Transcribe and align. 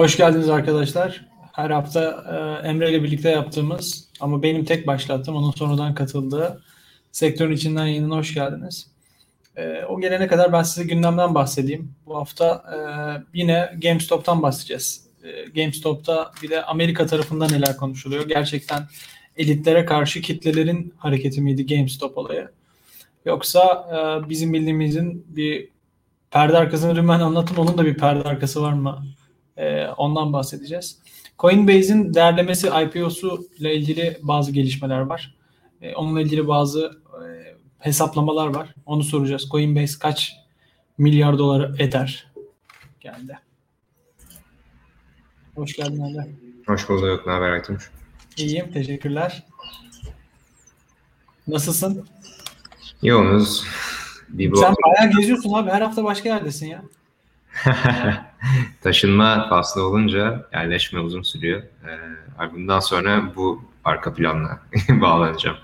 Hoş 0.00 0.16
geldiniz 0.16 0.48
arkadaşlar. 0.48 1.24
Her 1.52 1.70
hafta 1.70 2.24
e, 2.62 2.68
Emre 2.68 2.90
ile 2.90 3.02
birlikte 3.02 3.30
yaptığımız 3.30 4.08
ama 4.20 4.42
benim 4.42 4.64
tek 4.64 4.86
başlattığım, 4.86 5.36
onun 5.36 5.50
sonradan 5.50 5.94
katıldığı 5.94 6.62
sektörün 7.12 7.52
içinden 7.52 7.86
yayınına 7.86 8.16
hoş 8.16 8.34
geldiniz. 8.34 8.86
E, 9.56 9.84
o 9.84 10.00
gelene 10.00 10.26
kadar 10.26 10.52
ben 10.52 10.62
size 10.62 10.84
gündemden 10.84 11.34
bahsedeyim. 11.34 11.94
Bu 12.06 12.16
hafta 12.16 12.62
e, 12.74 12.78
yine 13.38 13.72
GameStop'tan 13.82 14.42
bahsedeceğiz. 14.42 15.06
E, 15.24 15.60
GameStop'ta 15.62 16.32
bir 16.42 16.50
de 16.50 16.64
Amerika 16.64 17.06
tarafında 17.06 17.46
neler 17.46 17.76
konuşuluyor. 17.76 18.28
Gerçekten 18.28 18.82
elitlere 19.36 19.84
karşı 19.84 20.20
kitlelerin 20.20 20.94
hareketi 20.98 21.40
miydi 21.40 21.66
GameStop 21.66 22.18
olayı? 22.18 22.48
Yoksa 23.24 23.88
e, 23.92 24.28
bizim 24.28 24.52
bildiğimizin 24.52 25.26
bir 25.28 25.68
perde 26.30 26.56
arkasını 26.56 26.96
rümen 26.96 27.20
anlatım 27.20 27.58
onun 27.58 27.78
da 27.78 27.86
bir 27.86 27.96
perde 27.96 28.28
arkası 28.28 28.62
var 28.62 28.72
mı? 28.72 29.02
E, 29.60 29.86
ondan 29.86 30.32
bahsedeceğiz. 30.32 30.98
Coinbase'in 31.38 32.14
değerlemesi 32.14 32.68
IPO'su 32.68 33.46
ile 33.58 33.74
ilgili 33.74 34.18
bazı 34.22 34.52
gelişmeler 34.52 35.00
var. 35.00 35.34
E, 35.82 35.94
onunla 35.94 36.20
ilgili 36.20 36.48
bazı 36.48 37.02
e, 37.14 37.24
hesaplamalar 37.78 38.54
var. 38.54 38.74
Onu 38.86 39.04
soracağız. 39.04 39.48
Coinbase 39.50 39.98
kaç 39.98 40.36
milyar 40.98 41.38
dolar 41.38 41.80
eder? 41.80 42.32
Geldi. 43.00 43.38
Hoş 45.54 45.76
geldin 45.76 46.00
Ali. 46.00 46.30
Hoş 46.66 46.88
bulduk. 46.88 47.26
Ne 47.26 47.32
haber 47.32 47.50
Aytunç? 47.50 47.80
İyiyim. 48.36 48.72
Teşekkürler. 48.72 49.46
Nasılsın? 51.46 52.06
Yoğunuz. 53.02 53.64
Bir 54.28 54.54
Sen 54.54 54.74
bayağı 54.84 55.12
geziyorsun 55.16 55.52
abi. 55.52 55.70
Her 55.70 55.80
hafta 55.80 56.04
başka 56.04 56.28
yerdesin 56.28 56.66
ya. 56.66 56.82
Taşınma 58.82 59.46
faslı 59.48 59.86
olunca 59.86 60.48
yerleşme 60.52 61.00
uzun 61.00 61.22
sürüyor. 61.22 61.62
Ee, 61.62 62.52
bundan 62.54 62.80
sonra 62.80 63.32
bu 63.36 63.62
arka 63.84 64.14
planla 64.14 64.60
bağlanacağım. 64.88 65.56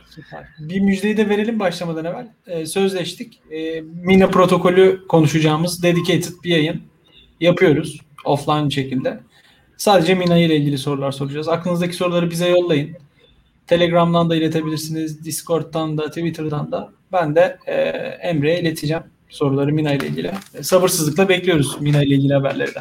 Bir 0.59 0.81
müjdeyi 0.81 1.17
de 1.17 1.29
verelim 1.29 1.61
başlamadan 1.61 2.05
evvel. 2.05 2.29
Ee, 2.47 2.67
sözleştik. 2.67 3.41
Ee, 3.51 3.81
Mina 3.81 4.29
protokolü 4.29 5.07
konuşacağımız 5.09 5.83
dedicated 5.83 6.33
bir 6.45 6.51
yayın 6.51 6.83
yapıyoruz. 7.41 8.01
Offline 8.25 8.71
şekilde. 8.71 9.21
Sadece 9.77 10.15
Mina 10.15 10.39
ile 10.39 10.57
ilgili 10.57 10.79
sorular 10.79 11.13
soracağız. 11.13 11.49
Aklınızdaki 11.49 11.97
soruları 11.97 12.31
bize 12.31 12.49
yollayın. 12.49 12.97
Telegram'dan 13.67 14.31
da 14.31 14.37
iletebilirsiniz. 14.37 15.25
Discord'dan 15.25 15.99
da, 15.99 16.09
Twitter'dan 16.09 16.73
da. 16.73 16.93
Ben 17.13 17.35
de 17.37 17.59
e, 17.67 17.75
Emre'ye 18.29 18.61
ileteceğim 18.61 19.03
soruları 19.29 19.73
Mina 19.73 19.93
ile 19.93 20.07
ilgili. 20.07 20.33
E, 20.55 20.63
sabırsızlıkla 20.63 21.29
bekliyoruz 21.29 21.81
Mina 21.81 22.03
ile 22.03 22.15
ilgili 22.15 22.35
haberleri 22.35 22.75
de. 22.75 22.81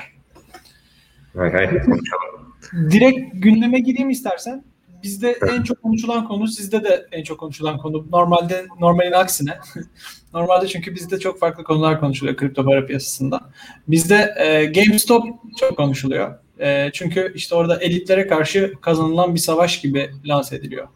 Hay 1.37 1.51
hay 1.51 1.69
konuşalım. 1.69 2.55
Direkt 2.91 3.19
gündeme 3.33 3.79
gireyim 3.79 4.09
istersen. 4.09 4.63
Bizde 5.03 5.37
en 5.51 5.63
çok 5.63 5.81
konuşulan 5.81 6.27
konu, 6.27 6.47
sizde 6.47 6.83
de 6.83 7.07
en 7.11 7.23
çok 7.23 7.39
konuşulan 7.39 7.77
konu. 7.77 8.07
Normalde 8.11 8.65
normalin 8.79 9.11
aksine. 9.11 9.57
Normalde 10.33 10.67
çünkü 10.67 10.95
bizde 10.95 11.19
çok 11.19 11.39
farklı 11.39 11.63
konular 11.63 11.99
konuşuluyor 11.99 12.37
kripto 12.37 12.65
para 12.65 12.85
piyasasında. 12.85 13.39
Bizde 13.87 14.35
e, 14.39 14.65
GameStop 14.65 15.25
çok 15.59 15.77
konuşuluyor. 15.77 16.39
E, 16.59 16.89
çünkü 16.93 17.31
işte 17.35 17.55
orada 17.55 17.79
elitlere 17.79 18.27
karşı 18.27 18.73
kazanılan 18.81 19.35
bir 19.35 19.39
savaş 19.39 19.81
gibi 19.81 20.09
lanse 20.25 20.55
ediliyor. 20.55 20.87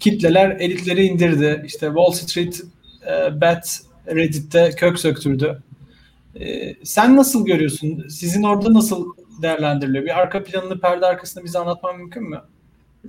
Kitleler 0.00 0.50
elitleri 0.50 1.02
indirdi. 1.02 1.62
İşte 1.66 1.86
Wall 1.86 2.10
Street 2.10 2.60
e, 3.06 3.40
bet 3.40 3.80
Reddit'te 4.14 4.70
kök 4.76 4.98
söktürdü. 4.98 5.62
E, 6.40 6.74
sen 6.84 7.16
nasıl 7.16 7.46
görüyorsun? 7.46 8.08
Sizin 8.08 8.42
orada 8.42 8.74
nasıl 8.74 9.06
değerlendiriliyor? 9.42 10.04
Bir 10.04 10.18
arka 10.18 10.44
planını 10.44 10.80
perde 10.80 11.06
arkasında 11.06 11.44
bize 11.44 11.58
anlatman 11.58 11.96
mümkün 11.96 12.30
mü? 12.30 12.42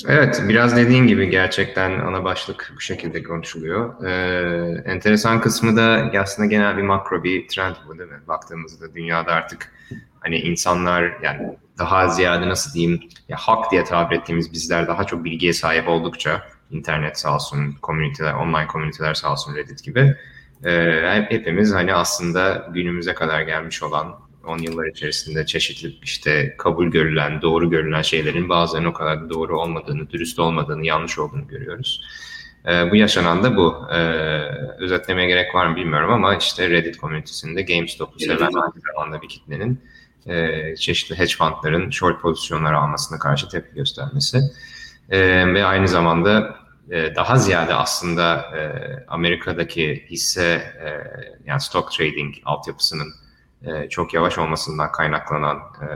Evet, 0.08 0.44
biraz 0.48 0.76
dediğin 0.78 1.08
gibi 1.08 1.30
gerçekten 1.30 2.00
ana 2.00 2.24
başlık 2.24 2.74
bu 2.76 2.82
şekilde 2.82 3.24
konuşuluyor. 3.24 4.06
Ee, 4.06 4.82
enteresan 4.86 5.42
kısmı 5.42 5.78
da 5.78 6.12
aslında 6.22 6.46
genel 6.46 6.78
bir 6.78 6.82
makro 6.82 7.24
bir 7.24 7.48
trend 7.48 7.76
bu 7.88 8.00
değil 8.00 8.10
mi? 8.10 8.20
Baktığımızda 8.28 8.94
dünyada 8.94 9.32
artık 9.32 9.72
hani 10.20 10.38
insanlar 10.38 11.14
yani 11.24 11.58
daha 11.78 12.08
ziyade 12.08 12.50
nasıl 12.50 12.74
diyeyim 12.74 13.00
ya 13.30 13.38
hak 13.38 13.72
diye 13.72 13.84
tabir 13.84 14.16
ettiğimiz 14.16 14.54
bizler 14.54 14.88
daha 14.88 15.04
çok 15.04 15.24
bilgiye 15.24 15.54
sahip 15.54 15.88
oldukça 15.88 16.42
internet 16.72 17.20
sağ 17.20 17.36
olsun, 17.36 17.76
komüniteler, 17.82 18.34
online 18.34 18.68
komüniteler 18.68 19.14
sağ 19.14 19.32
olsun 19.32 19.56
Reddit 19.56 19.84
gibi 19.84 20.16
e, 20.66 21.26
hepimiz 21.30 21.74
hani 21.74 21.94
aslında 21.94 22.68
günümüze 22.74 23.14
kadar 23.14 23.42
gelmiş 23.42 23.84
olan 23.84 24.16
10 24.48 24.58
yıllar 24.58 24.86
içerisinde 24.86 25.46
çeşitli 25.46 25.94
işte 26.04 26.56
kabul 26.58 26.88
görülen, 26.88 27.42
doğru 27.42 27.70
görülen 27.70 28.02
şeylerin 28.02 28.50
bazılarının 28.50 28.90
o 28.90 28.94
kadar 28.94 29.22
da 29.22 29.30
doğru 29.30 29.60
olmadığını, 29.60 30.10
dürüst 30.10 30.40
olmadığını, 30.40 30.86
yanlış 30.86 31.20
olduğunu 31.20 31.48
görüyoruz. 31.48 32.02
E, 32.68 32.92
bu 32.92 32.96
yaşanan 32.96 33.44
da 33.44 33.56
bu. 33.56 33.88
E, 33.94 34.00
özetlemeye 34.80 35.28
gerek 35.28 35.56
var 35.56 35.68
mı 35.68 35.76
bilmiyorum 35.76 36.12
ama 36.12 36.36
işte 36.36 36.70
Reddit 36.70 36.98
komünitesinde 36.98 37.62
GameStop'u 37.62 38.20
seven 38.20 38.54
aynı 38.54 38.82
zamanda 38.94 39.22
bir 39.22 39.30
kitlenin 39.30 39.82
e, 40.26 40.76
çeşitli 40.76 41.18
hedge 41.18 41.34
fundların 41.38 41.90
short 41.90 42.22
pozisyonları 42.22 42.78
almasına 42.78 43.20
karşı 43.20 43.50
tepki 43.50 43.76
göstermesi. 43.76 44.40
E, 45.10 45.20
ve 45.54 45.66
aynı 45.66 45.88
zamanda 45.88 46.56
e, 46.90 47.16
daha 47.16 47.38
ziyade 47.38 47.74
aslında 47.74 48.36
e, 48.36 48.62
Amerika'daki 49.08 50.06
hisse 50.10 50.44
e, 50.44 50.90
yani 51.46 51.62
stock 51.62 51.92
trading 51.92 52.36
altyapısının 52.46 53.08
e, 53.66 53.90
çok 53.90 54.14
yavaş 54.14 54.38
olmasından 54.38 54.92
kaynaklanan 54.92 55.58
e, 55.58 55.88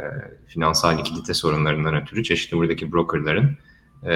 finansal 0.48 0.98
likidite 0.98 1.34
sorunlarından 1.34 1.96
ötürü 1.96 2.24
çeşitli 2.24 2.58
buradaki 2.58 2.92
brokerların 2.92 3.58
e, 4.06 4.14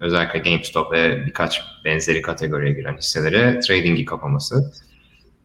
özellikle 0.00 0.38
GameStop 0.38 0.92
ve 0.92 1.26
birkaç 1.26 1.62
benzeri 1.84 2.22
kategoriye 2.22 2.72
giren 2.72 2.96
hisselere 2.96 3.60
trading'i 3.60 4.04
kapaması 4.04 4.72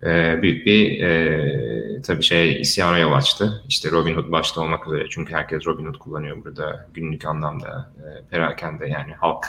e, 0.04 0.42
büyük 0.42 0.66
bir 0.66 1.04
e, 1.04 2.02
tabii 2.02 2.24
şey 2.24 2.62
isyana 2.62 2.98
yol 2.98 3.14
açtı. 3.14 3.64
İşte 3.68 3.92
Robinhood 3.92 4.32
başta 4.32 4.62
olmak 4.62 4.88
üzere 4.88 5.10
çünkü 5.10 5.34
herkes 5.34 5.68
Robinhood 5.68 5.98
kullanıyor 5.98 6.46
burada 6.46 6.88
günlük 6.94 7.26
anlamda 7.26 7.94
e, 7.98 8.30
perakende 8.30 8.88
yani 8.88 9.14
halk 9.14 9.46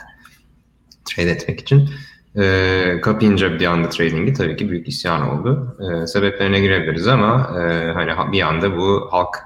trade 1.05 1.31
etmek 1.31 1.61
için. 1.61 1.91
E, 2.37 3.01
kapayınca 3.03 3.59
bir 3.61 3.67
anda 3.67 3.89
trading'i 3.89 4.33
tabii 4.33 4.57
ki 4.57 4.71
büyük 4.71 4.89
isyan 4.89 5.29
oldu. 5.29 5.77
E, 5.81 6.07
sebeplerine 6.07 6.61
girebiliriz 6.61 7.09
ama 7.09 7.61
e, 7.61 7.93
hani 7.93 8.33
bir 8.33 8.43
anda 8.43 8.77
bu 8.77 9.09
halk 9.11 9.37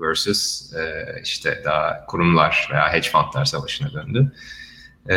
versus 0.00 0.72
e, 0.74 1.04
işte 1.22 1.62
daha 1.64 2.06
kurumlar 2.06 2.68
veya 2.72 2.92
hedge 2.92 3.08
fundlar 3.08 3.44
savaşına 3.44 3.92
döndü. 3.92 4.32
E, 5.08 5.16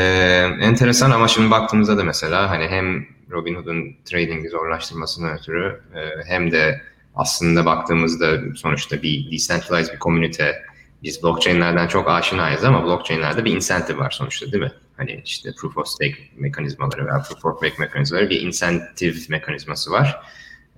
enteresan 0.62 1.12
ama 1.12 1.28
şimdi 1.28 1.52
baktığımızda 1.52 1.98
da 1.98 2.04
mesela 2.04 2.50
hani 2.50 2.68
hem 2.68 3.06
Robinhood'un 3.32 3.96
trading'i 4.06 4.50
zorlaştırmasına 4.50 5.32
ötürü 5.32 5.82
e, 5.96 6.00
hem 6.26 6.52
de 6.52 6.82
aslında 7.16 7.66
baktığımızda 7.66 8.56
sonuçta 8.56 9.02
bir 9.02 9.32
decentralized 9.32 9.94
bir 9.94 10.00
komünite 10.00 10.62
biz 11.04 11.24
blockchain'lerden 11.24 11.88
çok 11.88 12.10
aşinayız 12.10 12.64
ama 12.64 12.86
blockchain'lerde 12.86 13.46
bir 13.46 13.56
incentive 13.56 13.98
var 13.98 14.12
sonuçta 14.12 14.52
değil 14.52 14.64
mi? 14.64 14.72
Hani 15.02 15.22
işte 15.26 15.52
proof 15.58 15.78
of 15.78 15.88
stake 15.88 16.16
mekanizmaları 16.36 17.06
veya 17.06 17.22
proof 17.22 17.46
of 17.46 17.62
work 17.62 17.80
mekanizmaları 17.80 18.30
bir 18.30 18.42
incentive 18.42 19.16
mekanizması 19.30 19.92
var. 19.92 20.22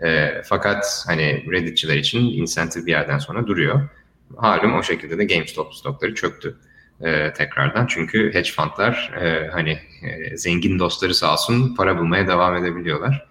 E, 0.04 0.42
fakat 0.46 1.04
hani 1.08 1.46
Reddit'çiler 1.52 1.96
için 1.96 2.20
incentive 2.20 2.86
bir 2.86 2.92
yerden 2.92 3.18
sonra 3.18 3.48
duruyor. 3.48 3.90
Halum 4.38 4.76
o 4.76 4.84
şekilde 4.84 5.18
de 5.18 5.26
GameStop 5.26 5.74
stokları 5.74 6.16
çöktü 6.16 6.58
e, 7.02 7.34
tekrardan. 7.34 7.88
Çünkü 7.88 8.34
hedge 8.34 8.52
fundlar 8.52 9.14
e, 9.22 9.48
hani 9.48 9.80
e, 10.02 10.38
zengin 10.38 10.80
dostları 10.80 11.14
sağ 11.14 11.34
olsun 11.34 11.76
para 11.76 12.00
bulmaya 12.00 12.28
devam 12.28 12.56
edebiliyorlar. 12.56 13.28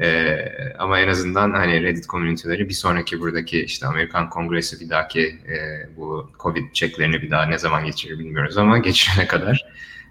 E, 0.00 0.36
ama 0.78 1.00
en 1.00 1.08
azından 1.08 1.50
hani 1.50 1.82
Reddit 1.82 2.06
komüniteleri 2.06 2.68
bir 2.68 2.74
sonraki 2.74 3.20
buradaki 3.20 3.64
işte 3.64 3.86
Amerikan 3.86 4.30
Kongresi 4.30 4.80
bir 4.80 4.90
dahaki 4.90 5.20
e, 5.22 5.56
bu 5.96 6.30
Covid 6.40 6.72
çeklerini 6.72 7.22
bir 7.22 7.30
daha 7.30 7.46
ne 7.46 7.58
zaman 7.58 7.84
geçirir 7.84 8.18
bilmiyoruz 8.18 8.56
ama 8.56 8.78
geçene 8.88 9.26
kadar 9.26 9.66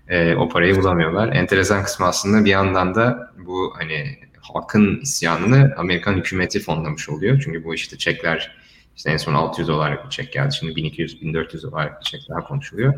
e, 0.07 0.35
o 0.35 0.49
parayı 0.49 0.75
bulamıyorlar. 0.75 1.33
Enteresan 1.33 1.83
kısmı 1.83 2.05
aslında 2.05 2.45
bir 2.45 2.49
yandan 2.49 2.95
da 2.95 3.33
bu 3.45 3.73
hani 3.77 4.19
halkın 4.41 4.99
isyanını 5.01 5.73
Amerikan 5.77 6.13
hükümeti 6.13 6.59
fonlamış 6.59 7.09
oluyor. 7.09 7.41
Çünkü 7.43 7.63
bu 7.63 7.75
işte 7.75 7.97
çekler 7.97 8.55
işte 8.95 9.11
en 9.11 9.17
son 9.17 9.33
600 9.33 9.67
dolarlık 9.67 10.05
bir 10.05 10.09
çek 10.09 10.33
geldi. 10.33 10.55
Şimdi 10.55 10.73
1200-1400 10.73 11.63
dolarlık 11.63 11.99
bir 11.99 12.05
çek 12.05 12.21
daha 12.29 12.39
konuşuluyor. 12.39 12.93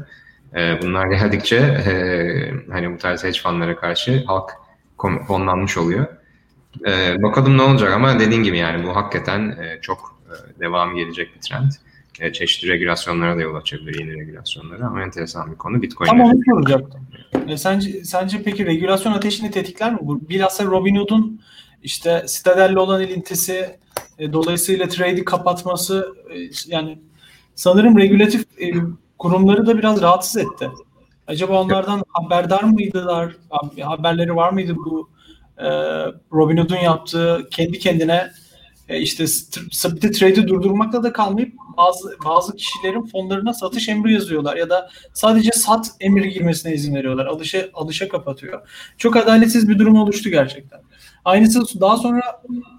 E, 0.56 0.80
bunlar 0.82 1.08
geldikçe 1.08 1.56
e, 1.56 2.72
hani 2.72 2.94
bu 2.94 2.98
tarz 2.98 3.24
hedge 3.24 3.40
fundlara 3.40 3.76
karşı 3.76 4.24
halk 4.26 4.52
fonlanmış 5.28 5.78
oluyor. 5.78 6.08
E, 6.88 7.24
bakalım 7.24 7.58
ne 7.58 7.62
olacak 7.62 7.94
ama 7.94 8.20
dediğin 8.20 8.44
gibi 8.44 8.58
yani 8.58 8.84
bu 8.84 8.96
hakikaten 8.96 9.50
e, 9.50 9.82
çok 9.82 10.20
e, 10.30 10.60
devam 10.60 10.96
gelecek 10.96 11.36
bir 11.36 11.42
trend. 11.42 11.72
E, 12.20 12.34
çeşitli 12.34 12.68
regülasyonlara 12.68 13.38
da 13.38 13.42
yol 13.42 13.56
açabilir, 13.56 14.00
yeni 14.00 14.14
regülasyonlara 14.14 14.88
ama 14.88 15.04
enteresan 15.04 15.52
bir 15.52 15.58
konu. 15.58 15.82
Bitcoin. 15.82 16.10
Ama 16.10 16.24
onu 16.24 16.40
soracaktım. 16.50 17.02
E, 17.48 17.58
sence, 17.58 18.04
sence 18.04 18.44
peki 18.44 18.66
regülasyon 18.66 19.14
ateşini 19.14 19.52
tetikler 19.52 19.94
mi? 19.94 20.00
Bu 20.02 20.30
bilhassa 20.30 20.66
Robinhood'un 20.66 21.42
işte 21.84 22.26
Citadel'le 22.28 22.76
olan 22.76 23.02
ilintisi, 23.02 23.80
e, 24.20 24.34
dolayısıyla 24.34 24.88
trade'i 24.88 25.26
kapatması 25.26 26.16
e, 26.30 26.38
yani 26.68 27.00
sanırım 27.56 27.98
regülatif 27.98 28.62
e, 28.62 28.74
kurumları 29.20 29.68
da 29.68 29.78
biraz 29.78 30.02
rahatsız 30.02 30.38
etti. 30.38 30.70
Acaba 31.28 31.62
onlardan 31.62 32.04
haberdar 32.08 32.64
mıydılar? 32.64 33.36
Haberleri 33.82 34.36
var 34.36 34.52
mıydı 34.52 34.76
bu 34.76 35.10
e, 35.58 35.68
Robinhood'un 36.34 36.76
yaptığı 36.76 37.48
kendi 37.52 37.80
kendine 37.80 38.32
e, 38.90 39.00
işte 39.00 39.28
sabit 39.72 40.20
trade'i 40.20 40.48
durdurmakla 40.48 41.04
da 41.04 41.14
kalmayıp 41.14 41.54
bazı 41.78 42.18
bazı 42.26 42.56
kişilerin 42.56 43.06
fonlarına 43.06 43.54
satış 43.54 43.90
emri 43.90 44.14
yazıyorlar 44.14 44.56
ya 44.56 44.70
da 44.70 44.90
sadece 45.14 45.52
sat 45.52 45.92
emri 46.00 46.30
girmesine 46.30 46.74
izin 46.74 46.96
veriyorlar. 46.96 47.26
Alışa 47.26 47.70
alışa 47.74 48.08
kapatıyor. 48.08 48.70
Çok 48.98 49.16
adaletsiz 49.16 49.70
bir 49.70 49.80
durum 49.80 49.96
oluştu 49.96 50.30
gerçekten. 50.30 50.82
Aynısı 51.26 51.82
daha 51.82 51.98
sonra 51.98 52.22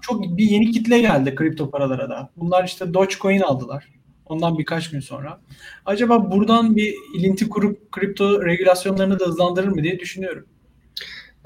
çok 0.01 0.37
bir 0.37 0.43
yeni 0.43 0.71
kitle 0.71 0.99
geldi 0.99 1.35
kripto 1.35 1.69
paralara 1.69 2.09
da. 2.09 2.29
Bunlar 2.37 2.63
işte 2.63 2.93
Dogecoin 2.93 3.41
aldılar. 3.41 3.87
Ondan 4.25 4.57
birkaç 4.57 4.89
gün 4.89 4.99
sonra. 4.99 5.41
Acaba 5.85 6.31
buradan 6.31 6.75
bir 6.75 6.95
ilinti 7.15 7.49
kurup 7.49 7.91
kripto 7.91 8.45
regülasyonlarını 8.45 9.19
da 9.19 9.25
hızlandırır 9.25 9.67
mı 9.67 9.83
diye 9.83 9.99
düşünüyorum. 9.99 10.45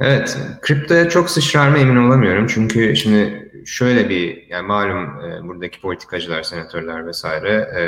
Evet, 0.03 0.37
kriptoya 0.61 1.09
çok 1.09 1.29
sıçrar 1.29 1.75
emin 1.75 1.95
olamıyorum. 1.95 2.47
Çünkü 2.47 2.95
şimdi 2.95 3.51
şöyle 3.65 4.09
bir, 4.09 4.47
yani 4.49 4.67
malum 4.67 5.03
e, 5.03 5.47
buradaki 5.47 5.81
politikacılar, 5.81 6.43
senatörler 6.43 7.07
vesaire 7.07 7.51
e, 7.51 7.81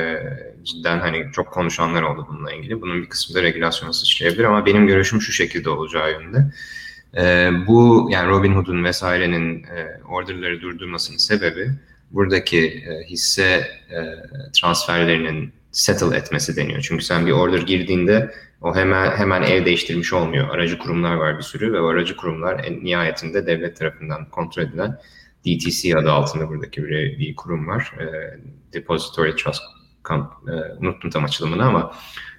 cidden 0.63 0.99
hani 0.99 1.31
çok 1.31 1.51
konuşanlar 1.51 2.01
oldu 2.01 2.27
bununla 2.29 2.53
ilgili. 2.53 2.81
Bunun 2.81 3.01
bir 3.01 3.09
kısmı 3.09 3.35
da 3.35 3.43
regülasyona 3.43 3.93
sıçrayabilir 3.93 4.43
ama 4.43 4.65
benim 4.65 4.87
görüşüm 4.87 5.21
şu 5.21 5.31
şekilde 5.31 5.69
olacağı 5.69 6.11
yönde. 6.11 6.45
E, 7.17 7.51
bu 7.67 8.09
yani 8.11 8.29
Robinhood'un 8.29 8.83
vesairenin 8.83 9.63
e, 9.63 10.01
orderları 10.09 10.61
durdurmasının 10.61 11.17
sebebi 11.17 11.71
buradaki 12.11 12.67
e, 12.67 13.09
hisse 13.09 13.67
e, 13.91 13.99
transferlerinin 14.53 15.53
settle 15.71 16.17
etmesi 16.17 16.55
deniyor. 16.55 16.81
Çünkü 16.81 17.03
sen 17.03 17.25
bir 17.25 17.31
order 17.31 17.61
girdiğinde 17.61 18.33
o 18.63 18.75
hemen 18.75 19.11
hemen 19.11 19.41
ev 19.41 19.65
değiştirmiş 19.65 20.13
olmuyor. 20.13 20.49
Aracı 20.49 20.79
kurumlar 20.79 21.13
var 21.13 21.37
bir 21.37 21.43
sürü 21.43 21.73
ve 21.73 21.79
o 21.79 21.87
aracı 21.87 22.17
kurumlar 22.17 22.63
en 22.63 22.83
nihayetinde 22.83 23.47
devlet 23.47 23.77
tarafından 23.77 24.29
kontrol 24.29 24.63
edilen 24.63 24.99
DTC 25.45 25.97
adı 25.97 26.11
altında 26.11 26.49
buradaki 26.49 26.83
bir, 26.83 27.19
bir 27.19 27.35
kurum 27.35 27.67
var. 27.67 27.93
E, 27.99 28.05
Depository 28.73 29.35
Trust 29.35 29.61
Comp, 30.05 30.31
e, 30.47 30.51
unuttum 30.79 31.09
tam 31.09 31.23
açılımını 31.23 31.65
ama 31.65 31.93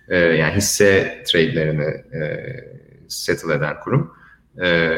e, 0.09 0.17
yani 0.17 0.55
hisse 0.55 1.23
trade'lerini 1.27 1.85
e, 2.23 2.55
settle 3.09 3.55
eden 3.55 3.81
kurum. 3.81 4.15
E, 4.63 4.91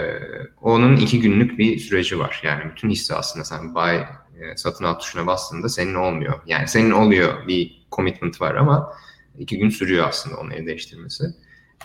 onun 0.60 0.96
iki 0.96 1.20
günlük 1.20 1.58
bir 1.58 1.78
süreci 1.78 2.18
var. 2.18 2.40
Yani 2.44 2.70
bütün 2.70 2.90
hisse 2.90 3.14
aslında 3.14 3.44
sen 3.44 3.74
buy 3.74 3.96
e, 3.96 4.56
satın 4.56 4.84
al 4.84 4.94
tuşuna 4.94 5.26
bastığında 5.26 5.68
senin 5.68 5.94
olmuyor. 5.94 6.40
Yani 6.46 6.68
senin 6.68 6.90
oluyor 6.90 7.46
bir 7.48 7.86
commitment 7.92 8.40
var 8.40 8.54
ama 8.54 8.92
iki 9.38 9.58
gün 9.58 9.68
sürüyor 9.68 10.08
aslında 10.08 10.36
onu 10.36 10.54
el 10.54 10.66
değiştirmesi. 10.66 11.24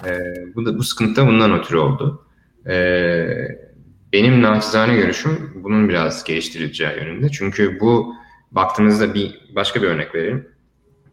E, 0.05 0.11
bu 0.55 0.65
da 0.65 0.77
bu 0.77 0.83
sıkıntı 0.83 1.21
da 1.21 1.27
bundan 1.27 1.59
ötürü 1.59 1.77
oldu. 1.77 2.25
E, 2.69 3.27
benim 4.13 4.41
naçizane 4.41 4.95
görüşüm 4.95 5.51
bunun 5.55 5.89
biraz 5.89 6.23
geliştirileceği 6.23 6.95
yönünde. 6.95 7.29
Çünkü 7.29 7.79
bu 7.79 8.15
baktığınızda 8.51 9.13
bir 9.13 9.41
başka 9.55 9.81
bir 9.81 9.87
örnek 9.87 10.15
verelim. 10.15 10.47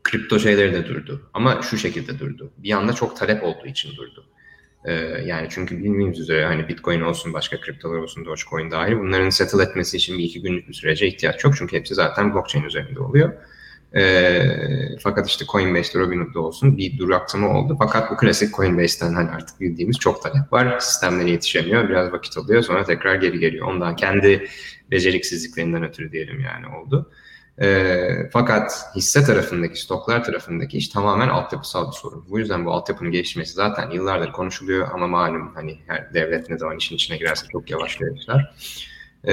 Kripto 0.02 0.38
şeyleri 0.38 0.73
de 0.73 0.87
durdu. 0.88 1.31
Ama 1.35 1.62
şu 1.62 1.79
şekilde 1.79 2.19
durdu. 2.19 2.52
Bir 2.58 2.73
anda 2.73 2.93
çok 2.93 3.17
talep 3.17 3.44
olduğu 3.44 3.67
için 3.67 3.96
durdu. 3.96 4.26
Ee, 4.85 4.93
yani 5.25 5.49
çünkü 5.50 5.79
bildiğiniz 5.79 6.20
üzere 6.20 6.46
hani 6.46 6.69
Bitcoin 6.69 7.00
olsun, 7.00 7.32
başka 7.32 7.61
kriptolar 7.61 7.99
olsun, 7.99 8.25
Dogecoin 8.25 8.70
dahil 8.70 8.99
bunların 8.99 9.31
settle 9.31 9.62
etmesi 9.62 9.96
için 9.96 10.19
bir 10.19 10.25
iki 10.25 10.43
günlük 10.43 10.69
bir 10.69 10.75
sürece 10.75 11.06
ihtiyaç 11.06 11.44
yok. 11.44 11.55
Çünkü 11.58 11.76
hepsi 11.76 11.94
zaten 11.94 12.35
blockchain 12.35 12.64
üzerinde 12.64 13.00
oluyor. 13.00 13.32
E, 13.96 14.99
fakat 15.02 15.29
işte 15.29 15.44
Coinbase'de 15.44 15.99
Robinhood'da 15.99 16.40
olsun 16.40 16.76
bir 16.76 16.99
duraksama 16.99 17.49
oldu. 17.49 17.76
Fakat 17.79 18.11
bu 18.11 18.17
klasik 18.17 18.55
Coinbase'den 18.55 19.14
hani 19.14 19.31
artık 19.31 19.61
bildiğimiz 19.61 19.99
çok 19.99 20.23
talep 20.23 20.52
var. 20.52 20.81
Sistemleri 20.81 21.31
yetişemiyor. 21.31 21.88
Biraz 21.88 22.12
vakit 22.12 22.38
alıyor. 22.38 22.62
Sonra 22.62 22.85
tekrar 22.85 23.14
geri 23.14 23.38
geliyor. 23.38 23.67
Ondan 23.67 23.96
kendi 23.96 24.49
beceriksizliklerinden 24.90 25.85
ötürü 25.85 26.12
diyelim 26.12 26.40
yani 26.40 26.76
oldu. 26.76 27.11
E, 27.61 27.99
fakat 28.32 28.73
hisse 28.96 29.25
tarafındaki, 29.25 29.81
stoklar 29.81 30.25
tarafındaki 30.25 30.79
iş 30.79 30.88
tamamen 30.88 31.29
altyapısal 31.29 31.87
bir 31.87 31.96
sorun. 31.96 32.25
Bu 32.29 32.38
yüzden 32.38 32.67
bu 32.67 32.73
altyapının 32.73 33.11
gelişmesi 33.11 33.52
zaten 33.52 33.90
yıllardır 33.90 34.32
konuşuluyor 34.32 34.88
ama 34.93 35.06
malum 35.06 35.55
hani 35.55 35.79
her 35.87 36.14
devlet 36.14 36.50
ne 36.50 36.58
zaman 36.58 36.76
işin 36.76 36.94
içine 36.94 37.17
girerse 37.17 37.46
çok 37.52 37.70
yavaşlıyor 37.70 38.17
işler. 38.17 38.55
E, 39.26 39.32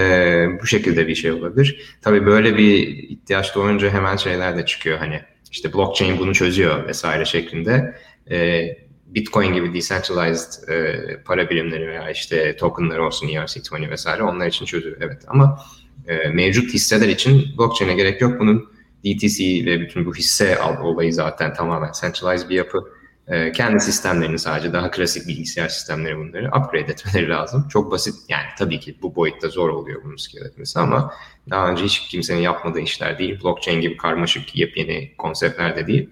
bu 0.61 0.67
şekilde 0.67 1.07
bir 1.07 1.15
şey 1.15 1.31
olabilir. 1.31 1.97
Tabii 2.01 2.25
böyle 2.25 2.57
bir 2.57 2.87
ihtiyaç 2.87 3.55
doğunca 3.55 3.89
hemen 3.89 4.15
şeyler 4.15 4.57
de 4.57 4.65
çıkıyor 4.65 4.97
hani 4.97 5.21
işte 5.51 5.73
blockchain 5.73 6.19
bunu 6.19 6.33
çözüyor 6.33 6.87
vesaire 6.87 7.25
şeklinde. 7.25 7.95
E, 8.31 8.67
Bitcoin 9.05 9.53
gibi 9.53 9.73
decentralized 9.73 10.69
e, 10.69 11.23
para 11.25 11.49
birimleri 11.49 11.87
veya 11.87 12.11
işte 12.11 12.55
tokenları 12.55 13.05
olsun 13.05 13.27
ERC20 13.27 13.89
vesaire 13.89 14.23
onlar 14.23 14.47
için 14.47 14.65
çözüyor 14.65 14.97
evet 14.99 15.21
ama 15.27 15.59
e, 16.07 16.29
mevcut 16.29 16.73
hisseler 16.73 17.07
için 17.07 17.45
blockchain'e 17.57 17.93
gerek 17.93 18.21
yok. 18.21 18.39
Bunun 18.39 18.69
DTC 19.05 19.65
ve 19.65 19.79
bütün 19.79 20.05
bu 20.05 20.15
hisse 20.15 20.57
olayı 20.61 21.13
zaten 21.13 21.53
tamamen 21.53 21.91
centralized 22.01 22.49
bir 22.49 22.55
yapı. 22.55 22.91
E, 23.27 23.51
kendi 23.51 23.79
sistemlerini 23.79 24.39
sadece 24.39 24.73
daha 24.73 24.91
klasik 24.91 25.27
bilgisayar 25.27 25.69
sistemleri 25.69 26.17
bunları 26.17 26.47
upgrade 26.47 26.91
etmeleri 26.91 27.29
lazım. 27.29 27.67
Çok 27.69 27.91
basit 27.91 28.15
yani 28.29 28.45
tabii 28.57 28.79
ki 28.79 28.95
bu 29.01 29.15
boyutta 29.15 29.49
zor 29.49 29.69
oluyor 29.69 30.03
bunun 30.03 30.15
scale 30.15 30.47
etmesi 30.47 30.79
ama 30.79 31.13
daha 31.49 31.69
önce 31.69 31.83
hiç 31.83 31.99
kimsenin 31.99 32.41
yapmadığı 32.41 32.79
işler 32.79 33.19
değil. 33.19 33.43
Blockchain 33.43 33.81
gibi 33.81 33.97
karmaşık 33.97 34.55
yepyeni 34.55 35.11
konseptler 35.17 35.75
de 35.75 35.87
değil. 35.87 36.09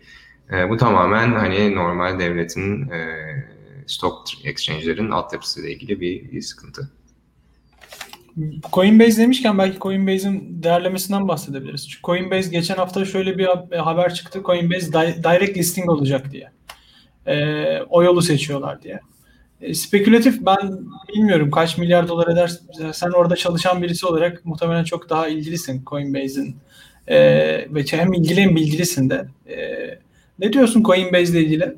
E, 0.51 0.69
bu 0.69 0.77
tamamen 0.77 1.31
hani 1.33 1.75
normal 1.75 2.19
devletin 2.19 2.89
e, 2.89 3.17
stock 3.87 4.29
exchange'lerin 4.43 5.11
altyapısıyla 5.11 5.69
ilgili 5.69 6.01
bir, 6.01 6.31
bir 6.31 6.41
sıkıntı. 6.41 6.89
Coinbase 8.73 9.21
demişken 9.21 9.57
belki 9.57 9.79
Coinbase'in 9.79 10.63
değerlemesinden 10.63 11.27
bahsedebiliriz. 11.27 11.89
Çünkü 11.89 12.01
Coinbase 12.03 12.49
geçen 12.49 12.75
hafta 12.75 13.05
şöyle 13.05 13.37
bir 13.37 13.49
haber 13.77 14.13
çıktı. 14.13 14.41
Coinbase 14.45 14.93
direct 14.93 15.57
listing 15.57 15.89
olacak 15.89 16.31
diye. 16.31 16.51
E, 17.27 17.79
o 17.89 18.03
yolu 18.03 18.21
seçiyorlar 18.21 18.81
diye. 18.81 18.99
E, 19.61 19.73
spekülatif 19.73 20.45
ben 20.45 20.79
bilmiyorum 21.15 21.51
kaç 21.51 21.77
milyar 21.77 22.07
dolar 22.07 22.27
eder. 22.27 22.51
Sen 22.93 23.09
orada 23.09 23.35
çalışan 23.35 23.81
birisi 23.81 24.05
olarak 24.05 24.45
muhtemelen 24.45 24.83
çok 24.83 25.09
daha 25.09 25.27
ilgilisin 25.27 25.83
Coinbase'in. 25.85 26.55
E, 27.07 27.17
ve 27.73 27.83
hem 27.91 28.13
ilgili 28.13 28.41
hem 28.41 28.55
bilgilisin 28.55 29.09
de. 29.09 29.27
E, 29.47 29.57
ne 30.39 30.53
diyorsun 30.53 30.83
Coinbase 30.83 31.31
ile 31.31 31.41
ilgili? 31.41 31.75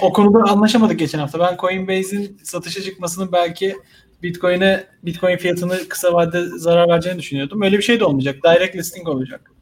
O 0.00 0.12
konuda 0.12 0.50
anlaşamadık 0.50 0.98
geçen 0.98 1.18
hafta. 1.18 1.40
Ben 1.40 1.56
Coinbase'in 1.56 2.38
satışa 2.42 2.82
çıkmasının 2.82 3.32
belki 3.32 3.76
Bitcoin'e 4.22 4.86
Bitcoin 5.02 5.36
fiyatını 5.36 5.88
kısa 5.88 6.12
vadede 6.12 6.58
zarar 6.58 6.88
vereceğini 6.88 7.18
düşünüyordum. 7.18 7.62
Öyle 7.62 7.78
bir 7.78 7.82
şey 7.82 8.00
de 8.00 8.04
olmayacak. 8.04 8.36
Direct 8.44 8.76
listing 8.76 9.08
olacak. 9.08 9.53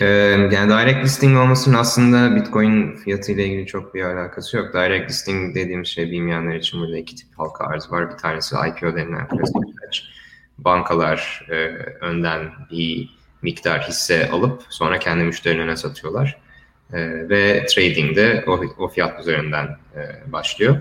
Ee, 0.00 0.06
yani 0.52 0.70
direct 0.70 1.04
listing 1.04 1.38
olmasının 1.38 1.78
aslında 1.78 2.36
Bitcoin 2.36 2.96
fiyatı 2.96 3.32
ile 3.32 3.46
ilgili 3.46 3.66
çok 3.66 3.94
bir 3.94 4.04
alakası 4.04 4.56
yok. 4.56 4.74
Direct 4.74 5.10
listing 5.10 5.54
dediğim 5.54 5.86
şey 5.86 6.10
bilmeyenler 6.10 6.54
için 6.54 6.80
burada 6.80 6.98
iki 6.98 7.16
tip 7.16 7.28
halka 7.36 7.64
arz 7.64 7.92
var. 7.92 8.10
Bir 8.10 8.16
tanesi 8.16 8.56
IPO 8.68 8.96
denilen 8.96 9.28
klasik 9.28 9.56
Bankalar 10.58 11.46
e, 11.50 11.54
önden 12.00 12.52
bir 12.70 13.10
miktar 13.42 13.82
hisse 13.82 14.30
alıp 14.30 14.62
sonra 14.68 14.98
kendi 14.98 15.24
müşterilerine 15.24 15.76
satıyorlar. 15.76 16.38
E, 16.92 17.28
ve 17.28 17.66
trading 17.66 18.16
de 18.16 18.44
o, 18.46 18.60
o 18.78 18.88
fiyat 18.88 19.20
üzerinden 19.20 19.66
e, 19.96 20.32
başlıyor. 20.32 20.80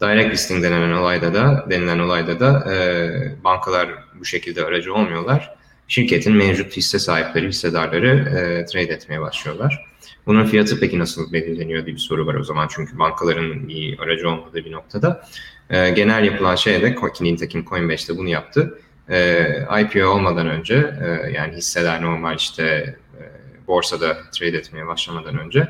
Direct 0.00 0.32
listing 0.32 0.64
denilen 0.64 0.92
olayda 0.92 1.34
da 1.34 1.66
denilen 1.70 1.98
olayda 1.98 2.40
da 2.40 2.74
e, 2.74 3.44
bankalar 3.44 3.88
bu 4.20 4.24
şekilde 4.24 4.64
aracı 4.64 4.94
olmuyorlar 4.94 5.61
şirketin 5.92 6.36
mevcut 6.36 6.76
hisse 6.76 6.98
sahipleri, 6.98 7.48
hissedarları 7.48 8.08
e, 8.08 8.64
trade 8.66 8.92
etmeye 8.94 9.20
başlıyorlar. 9.20 9.86
Bunun 10.26 10.46
fiyatı 10.46 10.80
peki 10.80 10.98
nasıl 10.98 11.32
belirleniyor 11.32 11.86
diye 11.86 11.96
bir 11.96 12.00
soru 12.00 12.26
var 12.26 12.34
o 12.34 12.44
zaman. 12.44 12.68
Çünkü 12.74 12.98
bankaların 12.98 13.68
bir 13.68 13.98
aracı 13.98 14.28
olmadığı 14.28 14.64
bir 14.64 14.72
noktada. 14.72 15.28
E, 15.70 15.90
genel 15.90 16.24
yapılan 16.24 16.56
şey 16.56 16.82
de 16.82 16.96
Nitekim 17.20 17.64
Coinbase'de 17.64 18.18
bunu 18.18 18.28
yaptı. 18.28 18.78
E, 19.08 19.46
IPO 19.80 20.06
olmadan 20.06 20.46
önce 20.46 20.74
e, 20.74 21.32
yani 21.32 21.56
hisseler 21.56 22.02
normal 22.02 22.36
işte 22.36 22.96
e, 23.18 23.22
borsada 23.66 24.16
trade 24.32 24.56
etmeye 24.56 24.86
başlamadan 24.86 25.38
önce 25.38 25.68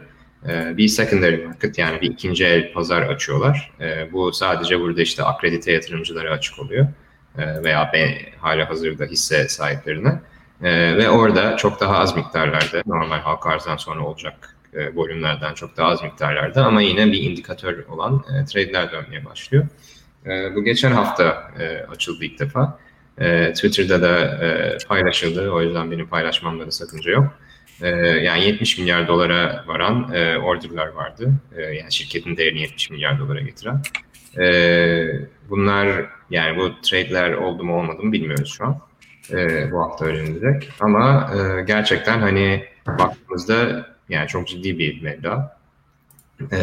e, 0.48 0.76
bir 0.76 0.88
secondary 0.88 1.44
market 1.44 1.78
yani 1.78 2.00
bir 2.00 2.10
ikinci 2.10 2.44
el 2.44 2.72
pazar 2.72 3.02
açıyorlar. 3.02 3.72
E, 3.80 4.12
bu 4.12 4.32
sadece 4.32 4.80
burada 4.80 5.02
işte 5.02 5.22
akredite 5.22 5.72
yatırımcılara 5.72 6.30
açık 6.30 6.58
oluyor. 6.58 6.86
E, 7.38 7.64
veya 7.64 7.90
B 7.92 8.18
hala 8.38 8.70
hazırda 8.70 9.04
hisse 9.04 9.48
sahiplerine. 9.48 10.20
E, 10.62 10.96
ve 10.96 11.10
orada 11.10 11.56
çok 11.56 11.80
daha 11.80 11.98
az 11.98 12.16
miktarlarda 12.16 12.82
normal 12.86 13.20
halka 13.20 13.50
arzdan 13.50 13.76
sonra 13.76 14.04
olacak 14.04 14.56
e, 14.74 14.94
volümlerden 14.94 15.54
çok 15.54 15.76
daha 15.76 15.88
az 15.88 16.02
miktarlarda 16.02 16.64
ama 16.64 16.82
yine 16.82 17.06
bir 17.06 17.22
indikatör 17.22 17.86
olan 17.86 18.22
trade'ler 18.22 18.92
dönmeye 18.92 19.24
başlıyor. 19.24 19.66
Bu 20.54 20.64
geçen 20.64 20.92
hafta 20.92 21.50
açıldı 21.90 22.24
ilk 22.24 22.38
defa. 22.38 22.78
Twitter'da 23.54 24.02
da 24.02 24.38
paylaşıldı. 24.88 25.50
O 25.50 25.62
yüzden 25.62 25.90
benim 25.90 26.08
paylaşmamda 26.08 26.66
da 26.66 26.70
sakınca 26.70 27.10
yok. 27.10 27.34
Yani 28.22 28.44
70 28.44 28.78
milyar 28.78 29.08
dolara 29.08 29.64
varan 29.66 30.04
orderlar 30.42 30.86
vardı. 30.86 31.32
Yani 31.58 31.92
şirketin 31.92 32.36
değerini 32.36 32.60
70 32.60 32.90
milyar 32.90 33.18
dolara 33.18 33.40
getiren. 33.40 33.82
E, 34.38 34.46
bunlar 35.50 36.06
yani 36.30 36.56
bu 36.56 36.80
trade'ler 36.82 37.32
oldu 37.32 37.64
mu 37.64 37.78
olmadı 37.78 38.02
mı 38.02 38.12
bilmiyoruz 38.12 38.54
şu 38.58 38.66
an. 38.66 38.78
E, 39.30 39.70
bu 39.72 39.80
hafta 39.80 40.04
öğrenilecek. 40.04 40.70
Ama 40.80 41.30
e, 41.36 41.62
gerçekten 41.62 42.18
hani 42.18 42.64
baktığımızda 42.86 43.86
yani 44.08 44.28
çok 44.28 44.48
ciddi 44.48 44.78
bir 44.78 45.02
meblağ. 45.02 45.58
E, 46.52 46.58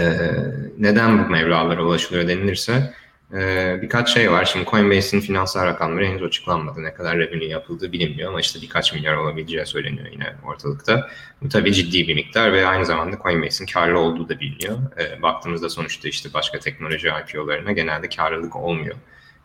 neden 0.78 1.26
bu 1.26 1.30
meblağlara 1.30 1.84
ulaşılıyor 1.84 2.28
denilirse 2.28 2.94
ee, 3.34 3.80
birkaç 3.82 4.14
şey 4.14 4.32
var. 4.32 4.46
Şimdi 4.46 4.66
Coinbase'in 4.66 5.22
finansal 5.22 5.66
rakamları 5.66 6.06
henüz 6.06 6.24
açıklanmadı. 6.24 6.84
Ne 6.84 6.94
kadar 6.94 7.18
revenue 7.18 7.46
yapıldığı 7.46 7.92
bilinmiyor 7.92 8.30
ama 8.30 8.40
işte 8.40 8.62
birkaç 8.62 8.94
milyar 8.94 9.16
olabileceği 9.16 9.66
söyleniyor 9.66 10.08
yine 10.12 10.36
ortalıkta. 10.44 11.10
Bu 11.42 11.50
tabii 11.50 11.74
ciddi 11.74 12.08
bir 12.08 12.16
miktar 12.16 12.54
ve 12.54 12.68
aynı 12.68 12.86
zamanda 12.86 13.18
Coinbase'in 13.24 13.68
karlı 13.68 14.00
olduğu 14.00 14.30
da 14.30 14.40
biliniyor. 14.40 14.78
Ee, 15.00 15.22
baktığımızda 15.22 15.70
sonuçta 15.70 16.10
işte 16.10 16.30
başka 16.34 16.60
teknoloji 16.60 17.08
IPO'larına 17.08 17.72
genelde 17.72 18.10
karlılık 18.10 18.56
olmuyor. 18.56 18.96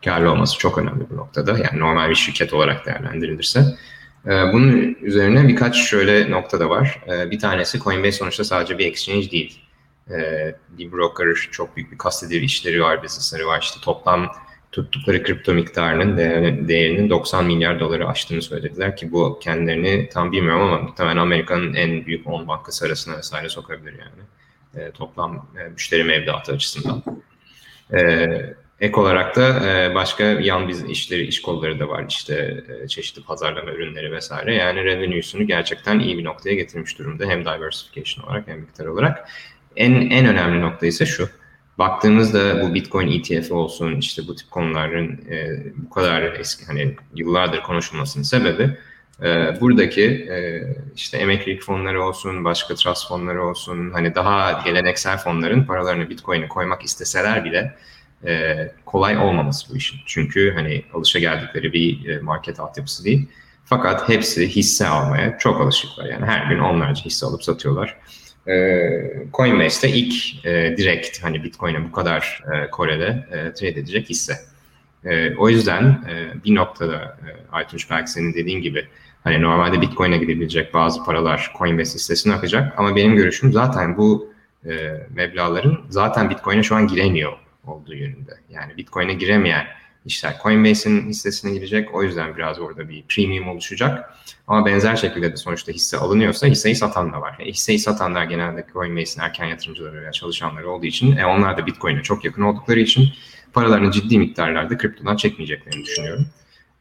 Karlı 0.05 0.31
olması 0.31 0.57
çok 0.57 0.77
önemli 0.77 1.09
bu 1.09 1.17
noktada. 1.17 1.51
Yani 1.51 1.79
normal 1.79 2.09
bir 2.09 2.15
şirket 2.15 2.53
olarak 2.53 2.85
değerlendirilirse. 2.85 3.65
Ee, 4.25 4.29
bunun 4.29 4.97
üzerine 5.01 5.47
birkaç 5.47 5.75
şöyle 5.75 6.31
nokta 6.31 6.59
da 6.59 6.69
var. 6.69 7.01
Bir 7.31 7.39
tanesi 7.39 7.79
Coinbase 7.79 8.11
sonuçta 8.11 8.43
sadece 8.43 8.77
bir 8.77 8.85
exchange 8.85 9.31
değil 9.31 9.64
e, 10.11 10.55
bir 10.69 10.91
broker 10.91 11.35
çok 11.51 11.75
büyük 11.75 11.91
bir 11.91 11.97
custody 11.97 12.45
işleri 12.45 12.81
var, 12.81 13.03
businessları 13.03 13.47
var. 13.47 13.61
İşte 13.61 13.79
toplam 13.81 14.31
tuttukları 14.71 15.23
kripto 15.23 15.53
miktarının 15.53 16.17
değerinin 16.67 17.09
90 17.09 17.45
milyar 17.45 17.79
doları 17.79 18.07
aştığını 18.07 18.41
söylediler 18.41 18.97
ki 18.97 19.11
bu 19.11 19.39
kendilerini 19.39 20.09
tam 20.09 20.31
bilmiyorum 20.31 20.61
ama 20.61 20.79
muhtemelen 20.81 21.17
Amerika'nın 21.17 21.73
en 21.73 22.05
büyük 22.05 22.27
10 22.27 22.47
bankası 22.47 22.85
arasına 22.85 23.17
vesaire 23.17 23.49
sokabilir 23.49 23.93
yani. 23.99 24.23
E, 24.85 24.91
toplam 24.91 25.47
e, 25.59 25.69
müşteri 25.69 26.03
mevduatı 26.03 26.51
açısından. 26.51 27.03
E, 27.93 28.55
ek 28.79 28.99
olarak 28.99 29.35
da 29.35 29.69
e, 29.69 29.95
başka 29.95 30.23
yan 30.23 30.67
biz 30.67 30.83
işleri, 30.83 31.25
iş 31.25 31.41
kolları 31.41 31.79
da 31.79 31.87
var. 31.87 32.05
İşte 32.09 32.63
e, 32.83 32.87
çeşitli 32.87 33.23
pazarlama 33.23 33.71
ürünleri 33.71 34.11
vesaire. 34.11 34.55
Yani 34.55 34.83
revenue'sunu 34.83 35.47
gerçekten 35.47 35.99
iyi 35.99 36.17
bir 36.17 36.23
noktaya 36.23 36.55
getirmiş 36.55 36.99
durumda. 36.99 37.25
Hem 37.25 37.41
diversification 37.41 38.25
olarak 38.25 38.47
hem 38.47 38.59
miktar 38.59 38.85
olarak. 38.85 39.29
En, 39.77 39.91
en 39.93 40.25
önemli 40.25 40.61
nokta 40.61 40.85
ise 40.85 41.05
şu. 41.05 41.29
Baktığımızda 41.77 42.61
bu 42.61 42.73
Bitcoin 42.73 43.19
ETF 43.19 43.51
olsun 43.51 43.95
işte 43.95 44.21
bu 44.27 44.35
tip 44.35 44.51
konuların 44.51 45.21
e, 45.29 45.63
bu 45.75 45.89
kadar 45.89 46.21
eski 46.21 46.65
hani 46.65 46.95
yıllardır 47.15 47.63
konuşulmasının 47.63 48.23
sebebi 48.23 48.77
e, 49.23 49.61
buradaki 49.61 50.03
e, 50.03 50.63
işte 50.95 51.17
emeklilik 51.17 51.61
fonları 51.61 52.03
olsun, 52.03 52.45
başka 52.45 52.75
trust 52.75 53.07
fonları 53.07 53.43
olsun 53.43 53.91
hani 53.91 54.15
daha 54.15 54.61
geleneksel 54.65 55.17
fonların 55.17 55.63
paralarını 55.63 56.09
Bitcoin'e 56.09 56.47
koymak 56.47 56.83
isteseler 56.83 57.45
bile 57.45 57.75
e, 58.25 58.55
kolay 58.85 59.17
olmaması 59.17 59.73
bu 59.73 59.77
işin. 59.77 59.99
Çünkü 60.05 60.53
hani 60.55 60.83
alışa 60.93 61.19
geldikleri 61.19 61.73
bir 61.73 62.09
e, 62.09 62.19
market 62.19 62.59
altyapısı 62.59 63.05
değil. 63.05 63.27
Fakat 63.65 64.09
hepsi 64.09 64.47
hisse 64.47 64.87
almaya 64.87 65.37
çok 65.37 65.61
alışıklar. 65.61 66.05
Yani 66.05 66.25
her 66.25 66.49
gün 66.49 66.59
onlarca 66.59 67.05
hisse 67.05 67.25
alıp 67.25 67.43
satıyorlar. 67.43 67.97
E, 68.47 69.27
Coinbase'de 69.33 69.89
ilk 69.89 70.45
e, 70.45 70.77
direkt 70.77 71.23
hani 71.23 71.43
Bitcoin'e 71.43 71.83
bu 71.83 71.91
kadar 71.91 72.43
e, 72.53 72.69
Kore'de 72.69 73.27
e, 73.31 73.53
trade 73.53 73.79
edecek 73.79 74.09
hisse. 74.09 74.35
E, 75.05 75.35
o 75.35 75.49
yüzden 75.49 75.83
e, 75.83 76.43
bir 76.45 76.55
noktada 76.55 76.95
e, 76.95 77.27
Aytunç 77.51 77.89
belki 77.89 78.11
senin 78.11 78.33
dediğin 78.33 78.61
gibi 78.61 78.87
hani 79.23 79.41
normalde 79.41 79.81
Bitcoin'e 79.81 80.17
gidebilecek 80.17 80.73
bazı 80.73 81.03
paralar 81.03 81.53
Coinbase 81.57 81.95
hissesine 81.95 82.33
akacak 82.33 82.79
ama 82.79 82.95
benim 82.95 83.15
görüşüm 83.15 83.53
zaten 83.53 83.97
bu 83.97 84.33
e, 84.65 84.71
meblaların 85.09 85.85
zaten 85.89 86.29
Bitcoin'e 86.29 86.63
şu 86.63 86.75
an 86.75 86.87
giremiyor 86.87 87.33
olduğu 87.67 87.93
yönünde. 87.93 88.31
Yani 88.49 88.77
Bitcoin'e 88.77 89.13
giremeyen 89.13 89.65
işler 90.05 90.35
Coinbase'in 90.43 91.09
hissesine 91.09 91.51
girecek. 91.51 91.95
O 91.95 92.03
yüzden 92.03 92.37
biraz 92.37 92.59
orada 92.59 92.89
bir 92.89 93.03
premium 93.03 93.47
oluşacak. 93.47 94.13
Ama 94.47 94.65
benzer 94.65 94.95
şekilde 94.95 95.31
de 95.31 95.37
sonuçta 95.37 95.71
hisse 95.71 95.97
alınıyorsa 95.97 96.47
hisseyi 96.47 96.75
satan 96.75 97.13
da 97.13 97.21
var. 97.21 97.35
Yani 97.39 97.49
hisseyi 97.51 97.79
satanlar 97.79 98.23
genelde 98.23 98.65
Coinbase'in 98.73 99.23
erken 99.23 99.45
yatırımcıları 99.45 100.01
veya 100.01 100.11
çalışanları 100.11 100.69
olduğu 100.69 100.85
için 100.85 101.17
e, 101.17 101.25
onlar 101.25 101.57
da 101.57 101.65
Bitcoin'e 101.65 102.03
çok 102.03 102.25
yakın 102.25 102.41
oldukları 102.41 102.79
için 102.79 103.09
paralarını 103.53 103.91
ciddi 103.91 104.19
miktarlarda 104.19 104.77
kriptodan 104.77 105.15
çekmeyeceklerini 105.15 105.85
düşünüyorum. 105.85 106.25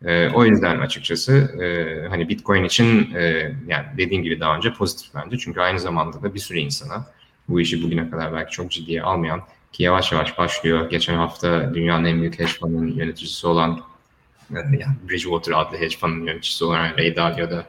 E, 0.04 0.28
o 0.28 0.44
yüzden 0.44 0.78
açıkçası 0.78 1.32
e, 1.62 2.08
hani 2.08 2.28
Bitcoin 2.28 2.64
için 2.64 3.14
e, 3.14 3.22
yani 3.66 3.86
dediğim 3.98 4.22
gibi 4.22 4.40
daha 4.40 4.56
önce 4.56 4.72
pozitif 4.72 5.14
bence. 5.14 5.38
Çünkü 5.38 5.60
aynı 5.60 5.80
zamanda 5.80 6.22
da 6.22 6.34
bir 6.34 6.38
sürü 6.38 6.58
insana 6.58 7.06
bu 7.48 7.60
işi 7.60 7.82
bugüne 7.82 8.10
kadar 8.10 8.32
belki 8.32 8.50
çok 8.50 8.70
ciddiye 8.70 9.02
almayan 9.02 9.42
ki 9.74 9.82
yavaş 9.82 10.12
yavaş 10.12 10.38
başlıyor. 10.38 10.90
Geçen 10.90 11.14
hafta 11.14 11.74
dünyanın 11.74 12.04
en 12.04 12.20
büyük 12.20 12.38
hedge 12.38 12.52
fund'ın 12.52 12.86
yöneticisi 12.86 13.46
olan 13.46 13.80
e, 14.50 14.58
yani 14.58 14.96
Bridgewater 15.08 15.52
adlı 15.52 15.76
hedge 15.76 15.96
fund'ın 15.96 16.26
yöneticisi 16.26 16.64
olan 16.64 16.96
Ray 16.98 17.16
Dalio 17.16 17.50
da 17.50 17.66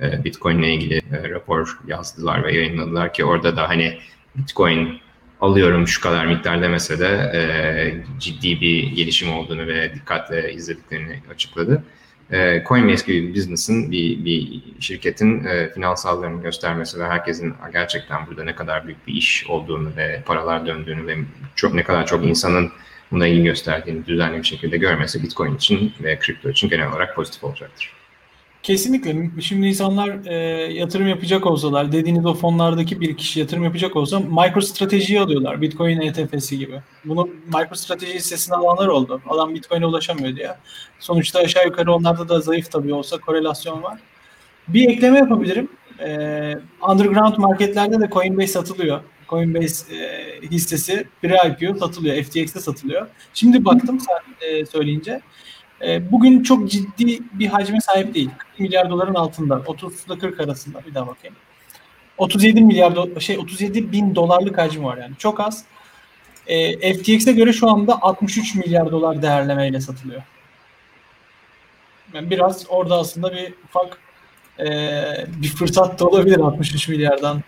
e, 0.00 0.24
Bitcoin 0.24 0.58
ile 0.58 0.74
ilgili 0.74 0.96
e, 0.96 1.30
rapor 1.30 1.78
yazdılar 1.86 2.44
ve 2.44 2.54
yayınladılar 2.54 3.12
ki 3.12 3.24
orada 3.24 3.56
da 3.56 3.68
hani 3.68 3.98
Bitcoin 4.36 5.00
alıyorum 5.40 5.88
şu 5.88 6.00
kadar 6.00 6.26
miktar 6.26 6.62
demese 6.62 6.98
de 6.98 8.04
ciddi 8.18 8.60
bir 8.60 8.92
gelişim 8.92 9.32
olduğunu 9.32 9.66
ve 9.66 9.94
dikkatle 9.94 10.52
izlediklerini 10.52 11.22
açıkladı 11.30 11.82
e, 12.32 12.64
Coinbase 12.68 13.12
gibi 13.12 13.28
bir 13.28 13.34
business'ın, 13.34 13.90
bir, 13.90 14.24
bir 14.24 14.62
şirketin 14.80 15.44
e, 15.44 15.70
finansallarını 15.70 16.42
göstermesi 16.42 17.00
ve 17.00 17.04
herkesin 17.04 17.54
gerçekten 17.72 18.26
burada 18.26 18.44
ne 18.44 18.54
kadar 18.54 18.86
büyük 18.86 19.06
bir 19.06 19.14
iş 19.14 19.46
olduğunu 19.48 19.96
ve 19.96 20.22
paralar 20.26 20.66
döndüğünü 20.66 21.06
ve 21.06 21.16
çok 21.54 21.74
ne 21.74 21.84
kadar 21.84 22.06
çok 22.06 22.24
insanın 22.24 22.72
buna 23.12 23.26
ilgi 23.26 23.42
gösterdiğini 23.42 24.06
düzenli 24.06 24.38
bir 24.38 24.46
şekilde 24.46 24.76
görmesi 24.76 25.22
Bitcoin 25.22 25.56
için 25.56 25.92
ve 26.02 26.18
kripto 26.18 26.50
için 26.50 26.68
genel 26.68 26.88
olarak 26.88 27.14
pozitif 27.14 27.44
olacaktır. 27.44 27.92
Kesinlikle. 28.66 29.40
Şimdi 29.40 29.66
insanlar 29.66 30.26
e, 30.26 30.34
yatırım 30.72 31.06
yapacak 31.06 31.46
olsalar, 31.46 31.92
dediğiniz 31.92 32.26
o 32.26 32.34
fonlardaki 32.34 33.00
bir 33.00 33.16
kişi 33.16 33.40
yatırım 33.40 33.64
yapacak 33.64 33.96
olsa 33.96 34.20
MicroStrategy'yi 34.20 35.20
alıyorlar. 35.20 35.62
Bitcoin 35.62 36.00
ETF'si 36.00 36.58
gibi. 36.58 36.80
Bunu 37.04 37.28
MicroStrategy 37.46 38.12
hissesine 38.12 38.56
alanlar 38.56 38.88
oldu. 38.88 39.20
Adam 39.28 39.54
Bitcoin'e 39.54 39.86
ulaşamıyor 39.86 40.36
diye. 40.36 40.54
Sonuçta 41.00 41.38
aşağı 41.38 41.64
yukarı 41.64 41.92
onlarda 41.94 42.28
da 42.28 42.40
zayıf 42.40 42.70
tabii 42.70 42.94
olsa 42.94 43.18
korelasyon 43.18 43.82
var. 43.82 43.98
Bir 44.68 44.88
ekleme 44.88 45.18
yapabilirim. 45.18 45.68
E, 46.00 46.08
underground 46.90 47.36
marketlerde 47.36 48.00
de 48.00 48.08
Coinbase 48.12 48.52
satılıyor. 48.52 49.00
Coinbase 49.28 49.96
e, 49.96 50.40
hissesi 50.50 51.06
pre-IPO 51.22 51.78
satılıyor. 51.78 52.22
FTX'te 52.22 52.60
satılıyor. 52.60 53.06
Şimdi 53.34 53.64
baktım 53.64 53.98
sen 54.00 54.48
e, 54.48 54.66
söyleyince. 54.66 55.22
E, 55.82 56.12
bugün 56.12 56.42
çok 56.42 56.70
ciddi 56.70 57.18
bir 57.32 57.46
hacme 57.46 57.80
sahip 57.80 58.14
değil. 58.14 58.30
40 58.38 58.60
milyar 58.60 58.90
doların 58.90 59.14
altında. 59.14 59.62
30 59.66 60.06
ile 60.06 60.18
40 60.18 60.40
arasında. 60.40 60.80
Bir 60.86 60.94
daha 60.94 61.06
bakayım. 61.06 61.36
37 62.18 62.60
milyar 62.60 63.20
şey 63.20 63.38
37 63.38 63.92
bin 63.92 64.14
dolarlık 64.14 64.58
hacmi 64.58 64.84
var 64.84 64.96
yani. 64.96 65.16
Çok 65.18 65.40
az. 65.40 65.64
E, 66.46 66.94
FTX'e 66.94 67.32
göre 67.32 67.52
şu 67.52 67.70
anda 67.70 68.02
63 68.02 68.54
milyar 68.54 68.90
dolar 68.90 69.22
değerlemeyle 69.22 69.80
satılıyor. 69.80 70.22
Yani 72.14 72.30
biraz 72.30 72.66
orada 72.68 72.98
aslında 72.98 73.32
bir 73.32 73.54
ufak 73.64 73.98
e, 74.58 74.66
bir 75.42 75.48
fırsat 75.48 76.00
da 76.00 76.06
olabilir 76.06 76.38
63 76.38 76.88
milyardan 76.88 77.42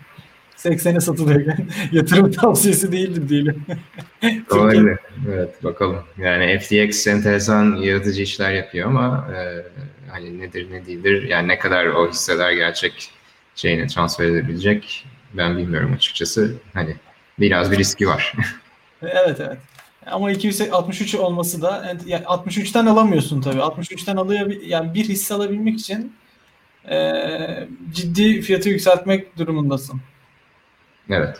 80'e 0.63 0.99
satılıyor. 0.99 1.41
Yatırım 1.91 2.31
tavsiyesi 2.31 2.91
değildir 2.91 3.29
diyelim. 3.29 3.65
Öyle. 4.51 4.97
evet 5.29 5.63
bakalım. 5.63 6.03
Yani 6.17 6.59
FTX 6.59 7.07
enteresan 7.07 7.75
yaratıcı 7.75 8.21
işler 8.21 8.51
yapıyor 8.51 8.87
ama 8.87 9.27
e, 9.35 9.63
hani 10.11 10.39
nedir 10.39 10.71
ne 10.71 10.85
değildir 10.85 11.23
yani 11.23 11.47
ne 11.47 11.59
kadar 11.59 11.85
o 11.85 12.09
hisseler 12.09 12.51
gerçek 12.51 13.11
şeyine 13.55 13.87
transfer 13.87 14.25
edebilecek 14.25 15.05
ben 15.33 15.57
bilmiyorum 15.57 15.93
açıkçası. 15.95 16.53
Hani 16.73 16.95
biraz 17.39 17.71
bir 17.71 17.77
riski 17.77 18.07
var. 18.07 18.33
evet 19.01 19.39
evet. 19.39 19.57
Ama 20.05 20.31
263 20.31 21.15
olması 21.15 21.61
da 21.61 21.97
yani 22.05 22.23
63'ten 22.23 22.85
alamıyorsun 22.85 23.41
tabii. 23.41 23.59
63'ten 23.59 24.15
alıyor 24.15 24.51
yani 24.61 24.93
bir 24.93 25.05
hisse 25.05 25.33
alabilmek 25.33 25.79
için 25.79 26.13
e, 26.89 27.67
ciddi 27.91 28.41
fiyatı 28.41 28.69
yükseltmek 28.69 29.37
durumundasın. 29.37 30.01
Evet. 31.09 31.37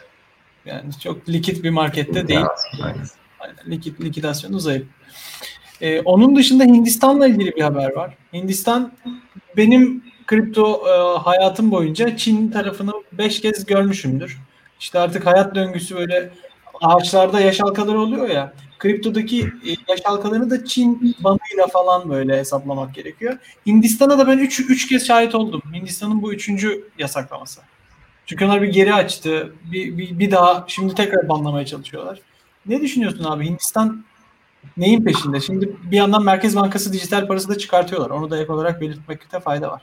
Yani 0.65 0.99
çok 1.03 1.29
likit 1.29 1.63
bir 1.63 1.69
markette 1.69 2.27
değil. 2.27 2.45
Aynen. 2.83 3.05
Aynen. 3.39 3.55
Likit, 3.67 4.01
likidasyonu 4.01 4.59
zayıf. 4.59 4.87
Ee, 5.81 6.01
onun 6.01 6.35
dışında 6.35 6.63
Hindistan'la 6.63 7.27
ilgili 7.27 7.55
bir 7.55 7.61
haber 7.61 7.95
var. 7.95 8.17
Hindistan 8.33 8.91
benim 9.57 10.03
kripto 10.27 10.83
e, 10.87 11.19
hayatım 11.19 11.71
boyunca 11.71 12.17
Çin 12.17 12.51
tarafını 12.51 12.91
5 13.11 13.41
kez 13.41 13.65
görmüşümdür. 13.65 14.37
İşte 14.79 14.99
artık 14.99 15.25
hayat 15.25 15.55
döngüsü 15.55 15.95
böyle 15.95 16.29
ağaçlarda 16.81 17.39
yaş 17.39 17.59
halkaları 17.59 17.99
oluyor 17.99 18.29
ya. 18.29 18.53
Kriptodaki 18.79 19.41
e, 19.41 19.69
yaş 19.89 19.99
halkalarını 20.03 20.49
da 20.49 20.65
Çin 20.65 21.15
bandıyla 21.19 21.67
falan 21.67 22.09
böyle 22.09 22.37
hesaplamak 22.37 22.95
gerekiyor. 22.95 23.37
Hindistan'a 23.65 24.19
da 24.19 24.27
ben 24.27 24.37
3 24.37 24.59
3 24.59 24.87
kez 24.87 25.07
şahit 25.07 25.35
oldum. 25.35 25.61
Hindistan'ın 25.73 26.21
bu 26.21 26.33
üçüncü 26.33 26.89
yasaklaması. 26.97 27.61
Çünkü 28.29 28.45
onlar 28.45 28.61
bir 28.61 28.67
geri 28.67 28.93
açtı. 28.93 29.53
Bir, 29.71 29.97
bir, 29.97 30.19
bir 30.19 30.31
daha 30.31 30.65
şimdi 30.67 30.95
tekrar 30.95 31.29
banlamaya 31.29 31.65
çalışıyorlar. 31.65 32.19
Ne 32.65 32.81
düşünüyorsun 32.81 33.23
abi? 33.23 33.45
Hindistan 33.45 34.05
neyin 34.77 35.03
peşinde? 35.03 35.41
Şimdi 35.41 35.75
bir 35.83 35.97
yandan 35.97 36.23
Merkez 36.23 36.55
Bankası 36.55 36.93
dijital 36.93 37.27
parası 37.27 37.49
da 37.49 37.57
çıkartıyorlar. 37.57 38.09
Onu 38.09 38.31
da 38.31 38.41
ek 38.41 38.51
olarak 38.51 38.81
belirtmekte 38.81 39.39
fayda 39.39 39.71
var. 39.71 39.81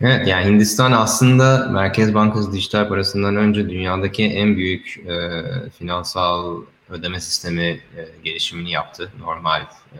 Evet 0.00 0.28
yani 0.28 0.46
Hindistan 0.46 0.92
aslında 0.92 1.68
Merkez 1.72 2.14
Bankası 2.14 2.52
dijital 2.52 2.88
parasından 2.88 3.36
önce 3.36 3.70
dünyadaki 3.70 4.24
en 4.24 4.56
büyük 4.56 4.98
e, 5.06 5.42
finansal 5.78 6.62
ödeme 6.90 7.20
sistemi 7.20 7.62
e, 7.62 8.08
gelişimini 8.24 8.70
yaptı. 8.70 9.12
Normal 9.20 9.60
e, 9.60 9.98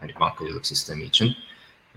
hani 0.00 0.12
bankacılık 0.20 0.66
sistemi 0.66 1.04
için. 1.04 1.36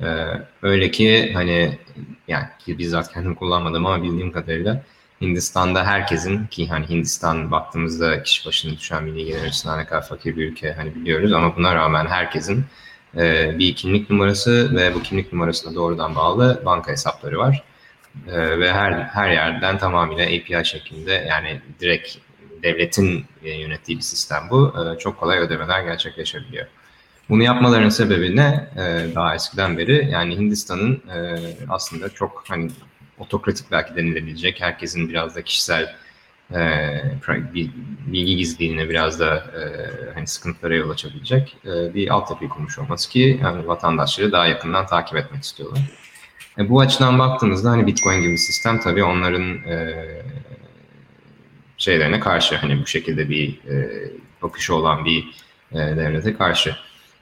E, 0.01 0.25
öyle 0.61 0.91
ki 0.91 1.31
hani 1.33 1.79
yani 2.27 2.45
bizzat 2.67 3.13
kendim 3.13 3.35
kullanmadım 3.35 3.85
ama 3.85 4.03
bildiğim 4.03 4.31
kadarıyla 4.31 4.83
Hindistan'da 5.21 5.85
herkesin 5.85 6.47
ki 6.47 6.67
hani 6.67 6.89
Hindistan 6.89 7.51
baktığımızda 7.51 8.23
kişi 8.23 8.45
başına 8.45 8.77
düşen 8.77 9.03
milli 9.03 9.25
gelir 9.25 9.43
açısından 9.43 9.79
ne 9.79 9.85
kadar 9.85 10.07
fakir 10.07 10.38
bir 10.38 10.51
ülke 10.51 10.73
hani 10.73 10.95
biliyoruz 10.95 11.33
ama 11.33 11.55
buna 11.55 11.75
rağmen 11.75 12.05
herkesin 12.05 12.65
e, 13.17 13.55
bir 13.59 13.75
kimlik 13.75 14.09
numarası 14.09 14.75
ve 14.75 14.95
bu 14.95 15.03
kimlik 15.03 15.33
numarasına 15.33 15.75
doğrudan 15.75 16.15
bağlı 16.15 16.61
banka 16.65 16.91
hesapları 16.91 17.38
var. 17.38 17.63
E, 18.27 18.59
ve 18.59 18.73
her 18.73 18.91
her 18.91 19.29
yerden 19.29 19.77
tamamıyla 19.77 20.25
API 20.25 20.65
şeklinde 20.65 21.13
yani 21.29 21.61
direkt 21.79 22.15
devletin 22.63 23.25
e, 23.43 23.51
yönettiği 23.51 23.97
bir 23.97 24.03
sistem 24.03 24.43
bu. 24.49 24.73
E, 24.95 24.99
çok 24.99 25.19
kolay 25.19 25.39
ödemeler 25.39 25.83
gerçekleşebiliyor. 25.83 26.67
Bunu 27.29 27.43
yapmalarının 27.43 27.89
sebebi 27.89 28.35
ne? 28.35 28.69
E, 28.77 29.15
daha 29.15 29.35
eskiden 29.35 29.77
beri 29.77 30.09
yani 30.11 30.38
Hindistan'ın 30.38 30.93
e, 30.93 31.35
aslında 31.69 32.09
çok 32.09 32.43
hani 32.47 32.71
otokratik 33.19 33.71
belki 33.71 33.95
denilebilecek, 33.95 34.61
herkesin 34.61 35.09
biraz 35.09 35.35
da 35.35 35.41
kişisel 35.41 35.95
e, 36.53 36.59
bilgi 38.07 38.35
gizliliğine 38.35 38.89
biraz 38.89 39.19
da 39.19 39.35
e, 39.35 39.61
hani 40.13 40.27
sıkıntılara 40.27 40.75
yol 40.75 40.89
açabilecek 40.89 41.57
e, 41.65 41.93
bir 41.93 42.09
altyapı 42.09 42.49
kurmuş 42.49 42.79
olması 42.79 43.09
ki 43.09 43.39
yani 43.43 43.67
vatandaşları 43.67 44.31
daha 44.31 44.47
yakından 44.47 44.85
takip 44.85 45.17
etmek 45.17 45.43
istiyorlar. 45.43 45.81
E, 46.57 46.69
bu 46.69 46.79
açıdan 46.79 47.19
baktığımızda 47.19 47.69
hani 47.69 47.88
Bitcoin 47.88 48.21
gibi 48.21 48.38
sistem 48.38 48.79
tabii 48.79 49.03
onların 49.03 49.53
e, 49.67 50.05
şeylerine 51.77 52.19
karşı 52.19 52.55
hani 52.55 52.81
bu 52.81 52.88
şekilde 52.88 53.29
bir 53.29 53.49
e, 53.49 53.89
bakışı 54.41 54.75
olan 54.75 55.05
bir 55.05 55.25
e, 55.71 55.77
devlete 55.77 56.33
karşı. 56.33 56.75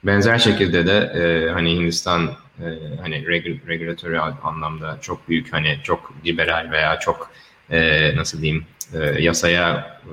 Benzer 0.04 0.38
şekilde 0.38 0.86
de 0.86 0.98
e, 0.98 1.52
hani 1.52 1.70
Hindistan 1.70 2.30
e, 2.60 2.96
hani 3.02 3.26
regulatory 3.68 4.18
anlamda 4.42 4.98
çok 5.00 5.28
büyük 5.28 5.52
hani 5.52 5.78
çok 5.82 6.12
liberal 6.26 6.70
veya 6.70 6.98
çok 6.98 7.30
e, 7.70 8.16
nasıl 8.16 8.42
diyeyim 8.42 8.66
e, 8.94 8.98
yasaya 8.98 10.00
e, 10.04 10.12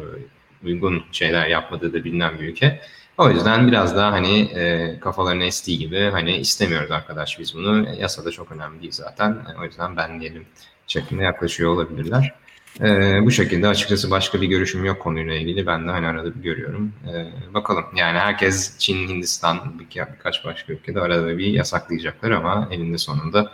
uygun 0.68 1.04
şeyler 1.12 1.48
yapmadığı 1.48 1.94
da 1.94 2.04
bilinen 2.04 2.40
bir 2.40 2.48
ülke. 2.48 2.82
O 3.18 3.30
yüzden 3.30 3.68
biraz 3.68 3.96
daha 3.96 4.12
hani 4.12 4.40
e, 4.42 4.96
kafalarına 5.00 5.44
estiği 5.44 5.78
gibi 5.80 6.10
hani 6.12 6.38
istemiyoruz 6.38 6.92
arkadaş 6.92 7.40
biz 7.40 7.56
bunu. 7.56 7.88
Yasada 8.00 8.32
çok 8.32 8.52
önemli 8.52 8.82
değil 8.82 8.91
zaten. 8.91 9.32
E, 9.32 9.62
o 9.62 9.63
yüzden 9.63 9.98
ben 9.98 10.19
diyelim 10.19 10.46
şeklinde 10.88 11.24
yaklaşıyor 11.24 11.74
olabilirler. 11.74 12.34
E, 12.82 13.20
bu 13.26 13.32
şekilde 13.32 13.68
açıkçası 13.68 14.12
başka 14.12 14.42
bir 14.42 14.48
görüşüm 14.48 14.86
yok 14.86 15.00
konuyla 15.02 15.34
ilgili. 15.34 15.68
Ben 15.68 15.88
de 15.88 15.92
hani 15.92 16.08
arada 16.08 16.36
bir 16.36 16.44
görüyorum. 16.44 16.94
E, 17.14 17.54
bakalım 17.54 17.86
yani 17.96 18.20
herkes 18.20 18.78
Çin, 18.78 19.08
Hindistan 19.08 19.80
bir, 19.80 19.86
birkaç 20.14 20.46
başka 20.46 20.74
ülkede 20.74 21.02
arada 21.02 21.38
bir 21.38 21.48
yasaklayacaklar 21.48 22.32
ama 22.32 22.70
elinde 22.72 22.98
sonunda 22.98 23.52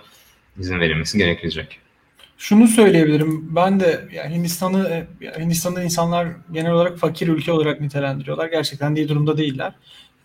izin 0.59 0.79
verilmesi 0.79 1.17
gerekecek. 1.17 1.79
Şunu 2.37 2.67
söyleyebilirim. 2.67 3.55
Ben 3.55 3.79
de 3.79 4.07
yani 4.13 4.35
Hindistan'ı 4.35 5.07
Hindistan'da 5.39 5.83
insanlar 5.83 6.27
genel 6.51 6.71
olarak 6.71 6.97
fakir 6.97 7.27
ülke 7.27 7.51
olarak 7.51 7.81
nitelendiriyorlar. 7.81 8.47
Gerçekten 8.47 8.95
iyi 8.95 9.09
durumda 9.09 9.37
değiller. 9.37 9.73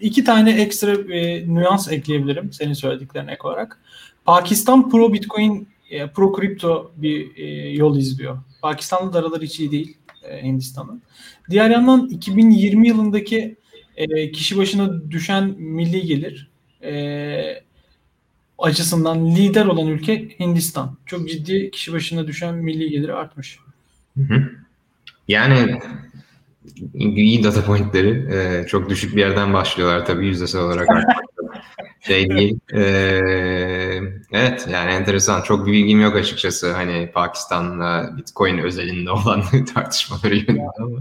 İki 0.00 0.24
tane 0.24 0.62
ekstra 0.62 0.92
e, 0.92 1.48
nüans 1.54 1.92
ekleyebilirim 1.92 2.52
senin 2.52 2.72
söylediklerine 2.72 3.32
ek 3.32 3.40
olarak. 3.44 3.78
Pakistan 4.24 4.90
pro 4.90 5.12
Bitcoin, 5.12 5.68
e, 5.90 6.06
pro 6.06 6.32
kripto 6.32 6.92
bir 6.96 7.36
e, 7.36 7.70
yol 7.70 7.96
izliyor. 7.96 8.38
Pakistan'la 8.62 9.12
da 9.12 9.18
araları 9.18 9.44
hiç 9.44 9.60
iyi 9.60 9.70
değil 9.70 9.96
e, 10.22 10.42
Hindistan'ın. 10.42 11.02
Diğer 11.50 11.70
yandan 11.70 12.08
2020 12.08 12.88
yılındaki 12.88 13.56
e, 13.96 14.30
kişi 14.30 14.56
başına 14.56 15.10
düşen 15.10 15.44
milli 15.58 16.06
gelir 16.06 16.50
e, 16.82 17.62
açısından 18.58 19.26
lider 19.26 19.66
olan 19.66 19.86
ülke 19.86 20.28
Hindistan. 20.40 20.96
Çok 21.06 21.28
ciddi 21.28 21.70
kişi 21.70 21.92
başına 21.92 22.26
düşen 22.26 22.54
milli 22.54 22.90
geliri 22.90 23.14
artmış. 23.14 23.58
Hı 24.16 24.22
hı. 24.22 24.50
Yani 25.28 25.80
iyi 26.94 27.44
data 27.44 27.64
pointleri 27.64 28.34
e, 28.34 28.66
çok 28.66 28.90
düşük 28.90 29.16
bir 29.16 29.20
yerden 29.20 29.54
başlıyorlar 29.54 30.06
tabii 30.06 30.26
yüzdesel 30.26 30.60
olarak 30.60 30.88
şey 32.06 32.30
değil. 32.30 32.58
E, 32.74 32.82
evet 34.32 34.66
yani 34.72 34.90
enteresan. 34.90 35.42
Çok 35.42 35.66
bir 35.66 35.72
bilgim 35.72 36.00
yok 36.00 36.16
açıkçası. 36.16 36.72
Hani 36.72 37.10
Pakistan'la 37.14 38.16
Bitcoin 38.16 38.58
özelinde 38.58 39.10
olan 39.10 39.42
tartışmaları 39.74 40.36
yönünde 40.36 40.62
ama 40.78 40.98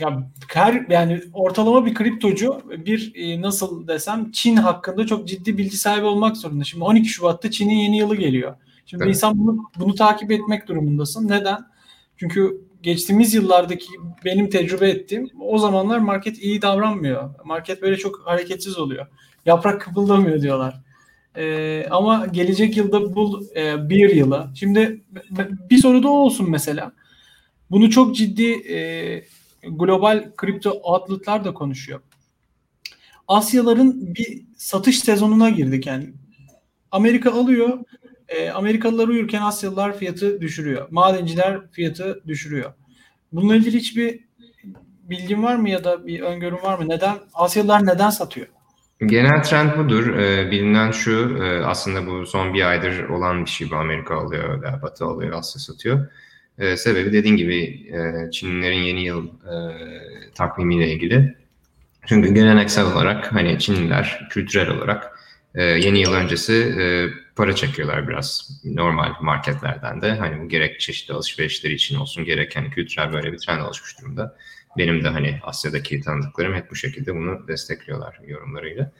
ya 0.00 0.30
her 0.48 0.86
yani 0.88 1.22
ortalama 1.32 1.86
bir 1.86 1.94
kriptocu 1.94 2.62
bir 2.86 3.12
e, 3.14 3.40
nasıl 3.40 3.88
desem 3.88 4.30
Çin 4.32 4.56
hakkında 4.56 5.06
çok 5.06 5.28
ciddi 5.28 5.58
bilgi 5.58 5.76
sahibi 5.76 6.06
olmak 6.06 6.36
zorunda. 6.36 6.64
Şimdi 6.64 6.84
12 6.84 7.08
Şubat'ta 7.08 7.50
Çin'in 7.50 7.74
yeni 7.74 7.98
yılı 7.98 8.16
geliyor. 8.16 8.54
Şimdi 8.86 9.04
evet. 9.04 9.14
insan 9.14 9.38
bunu 9.38 9.70
bunu 9.78 9.94
takip 9.94 10.30
etmek 10.30 10.68
durumundasın. 10.68 11.28
Neden? 11.28 11.58
Çünkü 12.16 12.60
geçtiğimiz 12.82 13.34
yıllardaki 13.34 13.86
benim 14.24 14.50
tecrübe 14.50 14.88
ettiğim 14.88 15.30
o 15.40 15.58
zamanlar 15.58 15.98
market 15.98 16.38
iyi 16.38 16.62
davranmıyor. 16.62 17.30
Market 17.44 17.82
böyle 17.82 17.96
çok 17.96 18.26
hareketsiz 18.26 18.78
oluyor. 18.78 19.06
Yaprak 19.46 19.80
kıpıldamıyor 19.80 20.42
diyorlar. 20.42 20.80
Ee, 21.36 21.86
ama 21.90 22.26
gelecek 22.26 22.76
yılda 22.76 23.14
bu 23.14 23.48
e, 23.56 23.88
bir 23.88 24.14
yıla. 24.14 24.50
Şimdi 24.54 25.04
bir 25.70 25.78
soru 25.78 26.02
da 26.02 26.08
olsun 26.08 26.50
mesela. 26.50 26.92
Bunu 27.70 27.90
çok 27.90 28.16
ciddi 28.16 28.72
e, 28.72 28.78
global 29.62 30.32
kripto 30.36 30.70
outlet'lar 30.70 31.44
da 31.44 31.54
konuşuyor. 31.54 32.00
Asyaların 33.28 34.14
bir 34.14 34.42
satış 34.56 35.00
sezonuna 35.00 35.50
girdik 35.50 35.86
yani. 35.86 36.12
Amerika 36.90 37.32
alıyor, 37.32 37.78
e, 38.28 38.50
Amerikalılar 38.50 39.08
uyurken 39.08 39.42
Asyalılar 39.42 39.98
fiyatı 39.98 40.40
düşürüyor. 40.40 40.88
Madenciler 40.90 41.70
fiyatı 41.70 42.22
düşürüyor. 42.26 42.72
Bununla 43.32 43.56
ilgili 43.56 43.78
hiçbir 43.78 44.20
bilgin 45.02 45.42
var 45.42 45.56
mı 45.56 45.70
ya 45.70 45.84
da 45.84 46.06
bir 46.06 46.20
öngörün 46.20 46.62
var 46.62 46.78
mı? 46.78 46.88
Neden 46.88 47.18
Asyalılar 47.34 47.86
neden 47.86 48.10
satıyor? 48.10 48.46
Genel 49.00 49.42
trend 49.42 49.76
budur. 49.78 50.18
Ee, 50.18 50.50
bilinen 50.50 50.90
şu, 50.90 51.38
e, 51.42 51.64
aslında 51.64 52.06
bu 52.06 52.26
son 52.26 52.54
bir 52.54 52.68
aydır 52.70 53.08
olan 53.08 53.44
bir 53.44 53.50
şey 53.50 53.70
bu. 53.70 53.76
Amerika 53.76 54.14
alıyor, 54.14 54.82
Batı 54.82 55.04
alıyor, 55.04 55.32
Asya 55.32 55.60
satıyor. 55.60 56.06
E, 56.58 56.76
sebebi 56.76 57.12
dediğin 57.12 57.36
gibi 57.36 57.64
e, 57.92 58.30
Çinlilerin 58.30 58.78
yeni 58.78 59.04
yıl 59.04 59.26
e, 59.28 59.54
takvimiyle 60.34 60.92
ilgili. 60.92 61.36
Çünkü 62.06 62.34
geleneksel 62.34 62.86
olarak 62.86 63.32
hani 63.32 63.58
Çinliler 63.58 64.28
kültürel 64.30 64.70
olarak 64.70 65.18
e, 65.54 65.62
yeni 65.64 66.00
yıl 66.00 66.12
öncesi 66.12 66.52
e, 66.54 67.08
para 67.36 67.54
çekiyorlar 67.54 68.08
biraz 68.08 68.50
normal 68.64 69.12
marketlerden 69.20 70.02
de. 70.02 70.14
Hani 70.14 70.40
bu 70.44 70.48
gerek 70.48 70.80
çeşitli 70.80 71.14
alışverişleri 71.14 71.74
için 71.74 71.96
olsun 71.96 72.24
gerek 72.24 72.56
hani 72.56 72.70
kültürel 72.70 73.12
böyle 73.12 73.32
bir 73.32 73.38
trend 73.38 73.60
oluşmuş 73.60 74.00
durumda. 74.00 74.36
Benim 74.78 75.04
de 75.04 75.08
hani 75.08 75.40
Asya'daki 75.42 76.00
tanıdıklarım 76.00 76.54
hep 76.54 76.70
bu 76.70 76.76
şekilde 76.76 77.14
bunu 77.14 77.48
destekliyorlar 77.48 78.20
yorumlarıyla. 78.26 78.92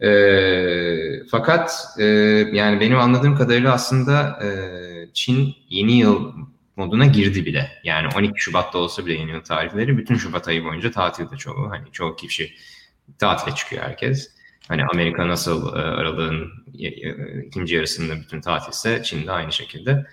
E, 0.00 1.24
fakat 1.30 1.86
e, 1.98 2.04
yani 2.52 2.80
benim 2.80 2.98
anladığım 2.98 3.36
kadarıyla 3.36 3.72
aslında 3.72 4.38
e, 4.44 4.48
Çin 5.14 5.54
yeni 5.68 5.92
yıl 5.92 6.32
moduna 6.76 7.06
girdi 7.06 7.46
bile. 7.46 7.70
Yani 7.84 8.08
12 8.16 8.40
Şubat'ta 8.40 8.78
olsa 8.78 9.06
bile 9.06 9.14
yeni 9.14 9.30
yıl 9.30 9.40
tarihleri 9.40 9.98
bütün 9.98 10.14
Şubat 10.14 10.48
ayı 10.48 10.64
boyunca 10.64 10.90
tatilde 10.90 11.36
çoğu. 11.36 11.70
Hani 11.70 11.92
çoğu 11.92 12.16
kişi 12.16 12.54
tatile 13.18 13.54
çıkıyor 13.54 13.82
herkes. 13.82 14.30
Hani 14.68 14.82
Amerika 14.92 15.28
nasıl 15.28 15.76
e, 15.76 15.78
aralığın 15.78 16.50
ikinci 17.46 17.74
yarısında 17.74 18.16
bütün 18.16 18.40
tatilse 18.40 19.02
Çin 19.02 19.26
de 19.26 19.32
aynı 19.32 19.52
şekilde. 19.52 20.06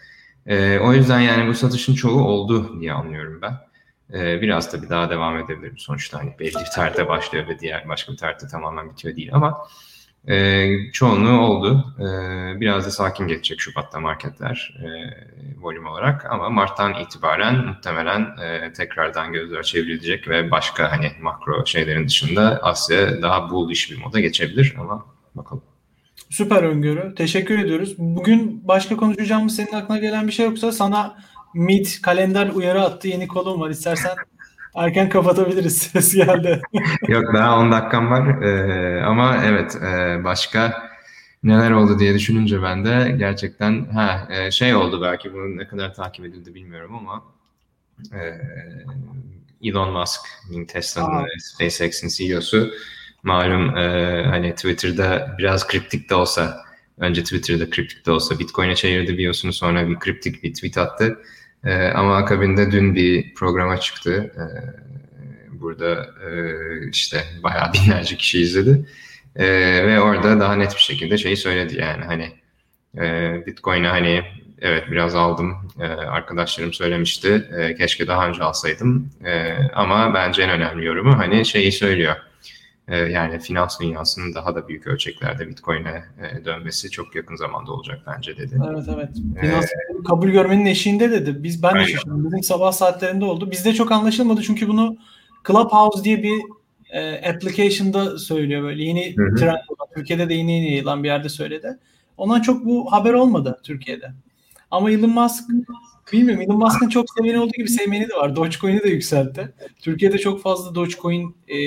E, 0.45 0.80
o 0.80 0.93
yüzden 0.93 1.19
yani 1.19 1.49
bu 1.49 1.54
satışın 1.54 1.95
çoğu 1.95 2.23
oldu 2.23 2.82
diye 2.82 2.93
anlıyorum 2.93 3.41
ben. 3.41 3.73
E, 4.13 4.41
biraz 4.41 4.73
da 4.73 4.82
bir 4.84 4.89
daha 4.89 5.10
devam 5.10 5.38
edebilirim 5.38 5.78
sonuçta 5.78 6.19
hani 6.19 6.36
belli 6.39 6.56
bir 6.56 6.71
tarihte 6.76 7.08
başlıyor 7.08 7.47
ve 7.47 7.60
diğer 7.60 7.89
başka 7.89 8.12
bir 8.12 8.17
tarihte 8.17 8.47
tamamen 8.47 8.89
bitiyor 8.89 9.15
değil 9.15 9.30
ama 9.34 9.67
E, 10.28 10.67
çoğunluğu 10.91 11.39
oldu. 11.41 11.86
E, 11.99 12.04
biraz 12.62 12.86
da 12.86 12.91
sakin 12.91 13.28
geçecek 13.28 13.60
Şubat'ta 13.60 13.99
marketler 13.99 14.78
e, 14.84 14.88
volüm 15.62 15.86
olarak 15.88 16.26
ama 16.32 16.49
Mart'tan 16.49 16.93
itibaren 16.93 17.65
muhtemelen 17.65 18.21
e, 18.43 18.73
tekrardan 18.73 19.34
gözler 19.34 19.63
çevrilecek 19.63 20.28
ve 20.28 20.52
başka 20.52 20.91
hani 20.91 21.12
makro 21.21 21.65
şeylerin 21.65 22.08
dışında 22.08 22.60
Asya 22.63 23.21
daha 23.21 23.49
bullish 23.49 23.91
bir 23.91 23.97
moda 23.97 24.19
geçebilir 24.19 24.76
ama 24.80 25.06
bakalım. 25.36 25.63
Süper 26.30 26.63
öngörü. 26.63 27.15
Teşekkür 27.15 27.60
ediyoruz. 27.60 27.95
Bugün 27.97 28.67
başka 28.67 28.97
konuşacağımız 28.97 29.56
senin 29.56 29.73
aklına 29.73 29.99
gelen 29.99 30.28
bir 30.28 30.32
şey 30.32 30.45
yoksa 30.45 30.71
sana 30.71 31.15
Meet 31.54 32.02
kalender 32.02 32.50
uyarı 32.50 32.82
attı. 32.82 33.08
Yeni 33.08 33.28
kolum 33.28 33.62
var. 33.62 33.70
İstersen 33.70 34.16
erken 34.76 35.10
kapatabiliriz. 35.10 35.78
Ses 35.82 36.16
geldi. 36.16 36.62
Yok 37.08 37.34
daha 37.34 37.60
10 37.60 37.72
dakikam 37.72 38.12
var. 38.12 38.42
Ee, 38.44 39.04
ama 39.04 39.38
evet 39.46 39.76
e, 39.76 40.24
başka 40.24 40.89
neler 41.44 41.72
oldu 41.72 42.00
diye 42.00 42.13
düşününce 42.13 42.62
ben 42.62 42.86
de 42.86 43.16
gerçekten 43.18 43.86
ha 43.86 44.28
e, 44.30 44.52
şey 44.52 44.76
oldu 44.76 45.02
belki 45.02 45.34
bu 45.34 45.58
ne 45.58 45.68
kadar 45.68 45.94
takip 45.94 46.26
edildi 46.26 46.56
bilmiyorum 46.56 46.96
ama 46.96 47.24
e, 48.13 48.22
Elon 49.63 49.92
Musk, 49.92 50.22
Tesla'nın 50.68 51.28
SpaceX'in 51.39 52.08
CEO'su 52.08 52.72
malum 53.24 53.78
e, 53.78 54.24
hani 54.30 54.56
Twitter'da 54.56 55.36
biraz 55.38 55.68
kriptik 55.68 56.10
de 56.10 56.16
olsa 56.16 56.63
önce 56.98 57.24
Twitter'da 57.24 57.70
kriptik 57.70 58.06
de 58.06 58.12
olsa 58.12 58.39
Bitcoin'e 58.39 58.76
çevirdi 58.76 59.13
biliyorsunuz 59.13 59.58
sonra 59.58 59.89
bir 59.89 60.00
kriptik 60.00 60.44
bir 60.44 60.54
tweet 60.54 60.78
attı. 60.78 61.20
E, 61.65 61.88
ama 61.88 62.17
akabinde 62.17 62.71
dün 62.71 62.95
bir 62.95 63.34
programa 63.34 63.80
çıktı. 63.80 64.32
E, 64.38 64.45
burada 65.62 66.04
e, 66.04 66.89
işte 66.89 67.23
bayağı 67.43 67.73
binlerce 67.73 68.17
kişi 68.17 68.41
izledi. 68.41 68.86
E, 69.36 69.47
ve 69.88 69.99
orada 69.99 70.39
daha 70.39 70.56
net 70.56 70.76
bir 70.76 70.82
şekilde 70.82 71.17
şeyi 71.17 71.38
söyledi 71.38 71.80
yani 71.80 72.06
hani 72.06 72.32
e, 72.97 73.45
Bitcoin'e 73.45 73.88
hani 73.88 74.23
evet 74.62 74.84
biraz 74.91 75.15
aldım. 75.15 75.56
E, 75.80 75.84
arkadaşlarım 75.88 76.73
söylemişti. 76.73 77.47
E, 77.58 77.76
keşke 77.76 78.08
daha 78.08 78.28
önce 78.28 78.43
alsaydım. 78.43 79.10
E, 79.26 79.54
ama 79.73 80.13
bence 80.13 80.41
en 80.41 80.49
önemli 80.49 80.86
yorumu 80.86 81.17
hani 81.17 81.45
şeyi 81.45 81.71
söylüyor 81.71 82.15
yani 82.88 83.39
finans 83.39 83.80
dünyasının 83.80 84.34
daha 84.34 84.56
da 84.56 84.67
büyük 84.67 84.88
ölçeklerde 84.88 85.48
Bitcoin'e 85.48 86.04
e, 86.22 86.46
dönmesi 86.46 86.89
çok 86.89 87.15
yakın 87.15 87.36
zamanda 87.36 87.72
olacak 87.72 88.02
bence 88.08 88.38
dedi. 88.38 88.60
Evet 88.69 88.86
evet. 88.96 89.10
Finans 89.41 89.65
ee, 89.65 90.04
kabul 90.08 90.30
görmenin 90.30 90.65
eşiğinde 90.65 91.12
dedi. 91.12 91.43
Biz 91.43 91.63
ben 91.63 91.76
de 91.76 91.86
şaşırdım. 91.86 92.26
Bizim 92.26 92.43
sabah 92.43 92.72
saatlerinde 92.72 93.26
oldu. 93.26 93.52
Bizde 93.52 93.74
çok 93.74 93.91
anlaşılmadı 93.91 94.41
çünkü 94.41 94.67
bunu 94.67 94.98
Clubhouse 95.48 96.04
diye 96.04 96.24
bir 96.24 96.41
e, 96.91 97.30
application'da 97.30 98.17
söylüyor 98.17 98.63
böyle 98.63 98.84
yeni 98.84 99.17
hı 99.17 99.24
hı. 99.24 99.36
trend. 99.36 99.58
Türkiye'de 99.96 100.30
de 100.30 100.34
yeni 100.34 100.52
yeni 100.52 100.69
yayılan 100.69 101.04
bir 101.04 101.08
yerde 101.08 101.30
söyledi. 101.30 101.80
Ondan 102.17 102.41
çok 102.41 102.65
bu 102.65 102.91
haber 102.91 103.13
olmadı 103.13 103.60
Türkiye'de. 103.63 104.12
Ama 104.74 104.92
Elon 104.92 105.10
Musk 105.10 105.44
bilmiyorum 106.14 106.42
Elon 106.42 106.58
Musk'ın 106.58 106.90
çok 106.90 107.06
seveni 107.18 107.40
olduğu 107.40 107.52
gibi 107.52 107.70
sevmeni 107.70 108.10
de 108.10 108.14
var. 108.14 108.36
Dogecoin'i 108.36 108.84
de 108.84 108.90
yükseltti. 108.90 109.54
Türkiye'de 109.82 110.18
çok 110.18 110.42
fazla 110.42 110.76
Dogecoin 110.76 111.36
e, 111.48 111.58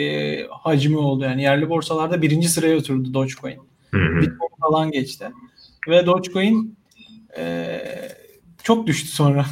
hacmi 0.50 0.98
oldu. 0.98 1.24
Yani 1.24 1.42
yerli 1.42 1.68
borsalarda 1.68 2.22
birinci 2.22 2.48
sıraya 2.48 2.76
oturdu 2.76 3.14
Dogecoin. 3.14 3.58
Bitcoin 3.92 4.60
falan 4.60 4.90
geçti. 4.90 5.30
Ve 5.88 6.06
Dogecoin 6.06 6.76
e, 7.38 7.80
çok 8.62 8.86
düştü 8.86 9.08
sonra. 9.08 9.46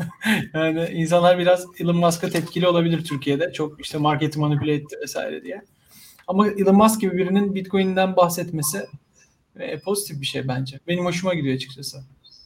yani 0.54 0.88
insanlar 0.92 1.38
biraz 1.38 1.66
Elon 1.78 1.96
Musk'a 1.96 2.28
tepkili 2.28 2.66
olabilir 2.66 3.04
Türkiye'de. 3.04 3.52
Çok 3.52 3.80
işte 3.80 3.98
marketi 3.98 4.38
manipüle 4.38 4.74
etti 4.74 4.96
vesaire 5.02 5.44
diye. 5.44 5.62
Ama 6.26 6.48
Elon 6.48 6.76
Musk 6.76 7.00
gibi 7.00 7.16
birinin 7.16 7.54
Bitcoin'den 7.54 8.16
bahsetmesi 8.16 8.86
e, 9.56 9.78
pozitif 9.78 10.20
bir 10.20 10.26
şey 10.26 10.48
bence. 10.48 10.80
Benim 10.88 11.04
hoşuma 11.04 11.34
gidiyor 11.34 11.54
açıkçası. 11.54 11.98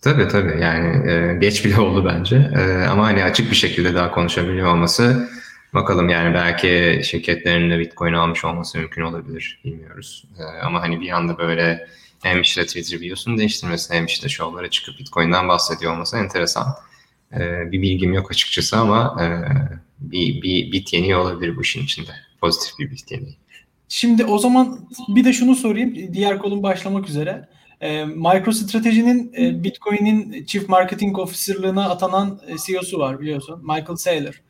Tabii 0.04 0.28
tabii 0.28 0.60
yani 0.60 1.10
e, 1.10 1.34
geç 1.34 1.64
bile 1.64 1.80
oldu 1.80 2.04
bence 2.04 2.50
e, 2.56 2.86
ama 2.86 3.06
hani 3.06 3.24
açık 3.24 3.50
bir 3.50 3.56
şekilde 3.56 3.94
daha 3.94 4.10
konuşabiliyor 4.10 4.72
olması 4.72 5.28
bakalım 5.74 6.08
yani 6.08 6.34
belki 6.34 7.00
şirketlerin 7.04 7.70
de 7.70 7.78
Bitcoin 7.78 8.12
almış 8.12 8.44
olması 8.44 8.78
mümkün 8.78 9.02
olabilir 9.02 9.60
bilmiyoruz. 9.64 10.24
E, 10.38 10.42
ama 10.42 10.82
hani 10.82 11.00
bir 11.00 11.10
anda 11.10 11.38
böyle 11.38 11.88
hem 12.22 12.40
işte 12.40 12.66
Twitter 12.66 13.00
biosunu 13.00 13.38
değiştirmesi 13.38 13.94
hem 13.94 14.06
işte 14.06 14.28
şovlara 14.28 14.70
çıkıp 14.70 14.98
Bitcoin'den 14.98 15.48
bahsediyor 15.48 15.92
olması 15.92 16.16
enteresan. 16.16 16.66
E, 17.32 17.72
bir 17.72 17.82
bilgim 17.82 18.14
yok 18.14 18.30
açıkçası 18.30 18.76
ama 18.76 19.16
e, 19.22 19.26
bir, 19.98 20.42
bir 20.42 20.72
bit 20.72 20.92
yeni 20.92 21.16
olabilir 21.16 21.56
bu 21.56 21.62
işin 21.62 21.84
içinde. 21.84 22.10
Pozitif 22.40 22.78
bir 22.78 22.90
bit 22.90 23.10
yeni. 23.10 23.28
Şimdi 23.88 24.24
o 24.24 24.38
zaman 24.38 24.88
bir 25.08 25.24
de 25.24 25.32
şunu 25.32 25.54
sorayım. 25.54 26.12
Diğer 26.12 26.38
kolun 26.38 26.62
başlamak 26.62 27.08
üzere. 27.08 27.48
E, 27.80 28.04
MicroStrategy'nin 28.04 29.32
e, 29.38 29.64
Bitcoin'in 29.64 30.44
Chief 30.44 30.68
Marketing 30.68 31.18
Officer'lığına 31.18 31.90
atanan 31.90 32.40
e, 32.48 32.54
CEO'su 32.66 32.98
var 32.98 33.20
biliyorsun. 33.20 33.60
Michael 33.62 33.96
Saylor. 33.96 34.42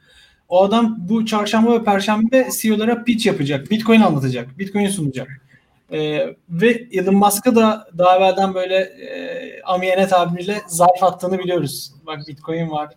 O 0.48 0.64
adam 0.64 0.96
bu 0.98 1.26
çarşamba 1.26 1.80
ve 1.80 1.84
perşembe 1.84 2.48
CEO'lara 2.60 3.04
pitch 3.04 3.26
yapacak. 3.26 3.70
Bitcoin 3.70 4.00
anlatacak. 4.00 4.58
Bitcoin 4.58 4.88
sunacak. 4.88 5.28
E, 5.92 5.98
ve 6.48 6.86
Elon 6.92 7.14
Musk'a 7.14 7.54
da 7.54 7.88
daha 7.98 8.16
evvelden 8.16 8.54
böyle 8.54 8.76
e, 8.76 9.62
amiyane 9.62 10.08
tabiriyle 10.08 10.60
zarf 10.66 11.02
attığını 11.02 11.38
biliyoruz. 11.38 11.92
Bak 12.06 12.18
Bitcoin 12.28 12.70
var 12.70 12.94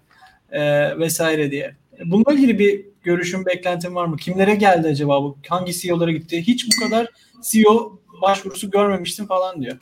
e, 0.51 0.61
vesaire 0.99 1.51
diye. 1.51 1.75
Bununla 2.05 2.33
ilgili 2.33 2.59
bir 2.59 2.85
görüşün, 3.03 3.45
beklentin 3.45 3.95
var 3.95 4.05
mı? 4.05 4.17
Kimlere 4.17 4.55
geldi 4.55 4.87
acaba 4.87 5.23
bu? 5.23 5.37
Hangi 5.47 5.73
CEO'lara 5.73 6.11
gitti? 6.11 6.41
Hiç 6.47 6.65
bu 6.67 6.85
kadar 6.85 7.07
CEO 7.51 7.99
başvurusu 8.21 8.71
görmemiştim 8.71 9.27
falan 9.27 9.61
diyor. 9.61 9.77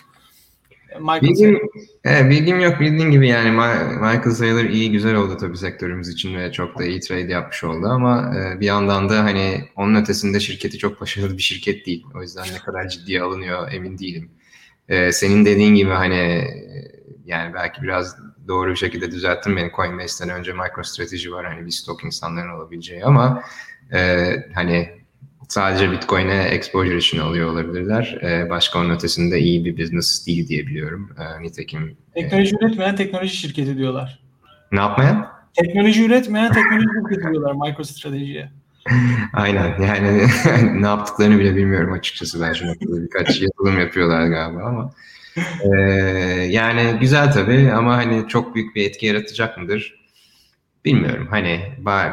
Michael 1.00 1.22
bilgim, 1.22 1.60
evet, 2.04 2.32
bilgim 2.32 2.60
yok 2.60 2.80
bildiğin 2.80 3.12
gibi 3.12 3.28
yani 3.28 3.52
Michael 3.52 4.32
Saylor 4.32 4.64
iyi 4.64 4.92
güzel 4.92 5.16
oldu 5.16 5.38
tabii 5.38 5.58
sektörümüz 5.58 6.10
için 6.10 6.36
ve 6.38 6.52
çok 6.52 6.80
da 6.80 6.84
iyi 6.86 7.00
trade 7.00 7.32
yapmış 7.32 7.64
oldu 7.64 7.88
ama 7.88 8.34
e, 8.38 8.60
bir 8.60 8.66
yandan 8.66 9.10
da 9.10 9.24
hani 9.24 9.70
onun 9.76 9.96
ötesinde 9.96 10.40
şirketi 10.40 10.78
çok 10.78 11.02
başarılı 11.02 11.38
bir 11.38 11.42
şirket 11.42 11.86
değil. 11.86 12.06
O 12.16 12.22
yüzden 12.22 12.46
ne 12.54 12.58
kadar 12.58 12.90
ciddiye 12.90 13.22
alınıyor 13.22 13.72
emin 13.72 13.98
değilim. 13.98 14.32
E, 14.90 15.12
senin 15.12 15.46
dediğin 15.46 15.76
gibi 15.76 15.92
hani 15.92 16.48
yani 17.26 17.54
belki 17.54 17.82
biraz 17.82 18.18
doğru 18.48 18.72
bir 18.72 18.76
şekilde 18.76 19.12
düzelttim 19.12 19.56
beni 19.56 19.72
Coinbase'den 19.76 20.30
önce 20.36 20.54
MicroStrategy 20.54 21.30
var 21.30 21.46
hani 21.46 21.66
bir 21.66 21.72
stok 21.72 22.04
insanların 22.04 22.50
alabileceği 22.50 23.06
ama 23.06 23.44
e, 23.94 24.30
hani 24.54 25.05
sadece 25.50 25.92
Bitcoin'e 25.92 26.44
exposure 26.44 26.98
için 26.98 27.20
alıyor 27.20 27.50
olabilirler. 27.50 28.18
Ee, 28.24 28.50
başka 28.50 28.80
onun 28.80 28.90
ötesinde 28.90 29.40
iyi 29.40 29.66
bir 29.66 29.78
business 29.78 30.28
değil 30.28 30.48
diye 30.48 30.68
biliyorum. 30.68 31.16
Ee, 31.20 31.44
nitekim... 31.44 31.98
Teknoloji 32.14 32.56
e, 32.56 32.66
üretmeyen 32.66 32.96
teknoloji 32.96 33.36
şirketi 33.36 33.78
diyorlar. 33.78 34.20
Ne 34.72 34.80
yapmayan? 34.80 35.28
Teknoloji 35.54 36.06
üretmeyen 36.06 36.54
teknoloji 36.54 36.86
şirketi 37.00 37.32
diyorlar 37.32 37.70
MicroStrategy'ye. 37.70 38.52
Aynen 39.34 39.82
yani 39.82 40.28
ne 40.82 40.88
yaptıklarını 40.88 41.40
bile 41.40 41.56
bilmiyorum 41.56 41.94
açıkçası 41.94 42.42
ben 42.42 42.54
şu 42.54 42.68
noktada 42.68 43.02
birkaç 43.02 43.42
yazılım 43.42 43.80
yapıyorlar 43.80 44.28
galiba 44.28 44.64
ama 44.64 44.92
ee, 45.62 45.80
yani 46.50 47.00
güzel 47.00 47.32
tabii 47.32 47.72
ama 47.72 47.98
hani 47.98 48.28
çok 48.28 48.56
büyük 48.56 48.76
bir 48.76 48.86
etki 48.86 49.06
yaratacak 49.06 49.58
mıdır? 49.58 50.05
Bilmiyorum 50.86 51.28
hani 51.30 51.60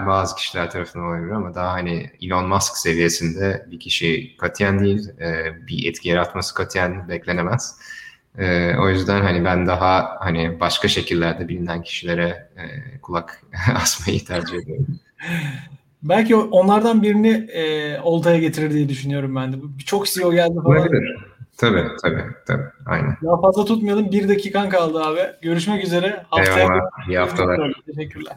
bazı 0.07 0.37
kişiler 0.37 0.71
tarafından 0.71 1.07
olabilir 1.07 1.31
ama 1.31 1.55
daha 1.55 1.73
hani 1.73 2.11
Elon 2.23 2.49
Musk 2.49 2.77
seviyesinde 2.77 3.67
bir 3.71 3.81
kişi 3.81 4.37
katiyen 4.37 4.81
değil 4.81 5.09
e, 5.21 5.53
bir 5.69 5.89
etki 5.89 6.09
yaratması 6.09 6.55
katiyen 6.55 7.09
beklenemez. 7.09 7.79
E, 8.39 8.77
o 8.77 8.89
yüzden 8.89 9.23
hani 9.23 9.45
ben 9.45 9.67
daha 9.67 10.17
hani 10.21 10.61
başka 10.61 10.89
şekillerde 10.89 11.49
bilinen 11.49 11.83
kişilere 11.83 12.49
e, 12.57 12.99
kulak 12.99 13.43
asmayı 13.83 14.25
tercih 14.25 14.59
ediyorum. 14.59 14.87
Belki 16.03 16.37
onlardan 16.37 17.03
birini 17.03 17.29
e, 17.53 18.01
oltaya 18.01 18.39
getirir 18.39 18.71
diye 18.71 18.89
düşünüyorum 18.89 19.37
ben 19.37 19.53
de. 19.53 19.57
Çok 19.87 20.07
CEO 20.07 20.33
geldi 20.33 20.55
falan. 20.65 20.79
Olabilir. 20.79 21.32
Tabii 21.57 21.85
tabii 22.03 22.25
tabii. 22.47 22.65
Aynen. 22.87 23.17
Daha 23.25 23.41
fazla 23.41 23.65
tutmayalım. 23.65 24.13
Bir 24.13 24.29
dakikan 24.29 24.69
kaldı 24.69 25.03
abi. 25.05 25.21
Görüşmek 25.43 25.85
üzere. 25.85 26.27
Haftaya 26.31 26.59
Eyvallah. 26.59 27.09
İyi 27.09 27.19
haftalar. 27.19 27.73
Teşekkürler. 27.87 28.37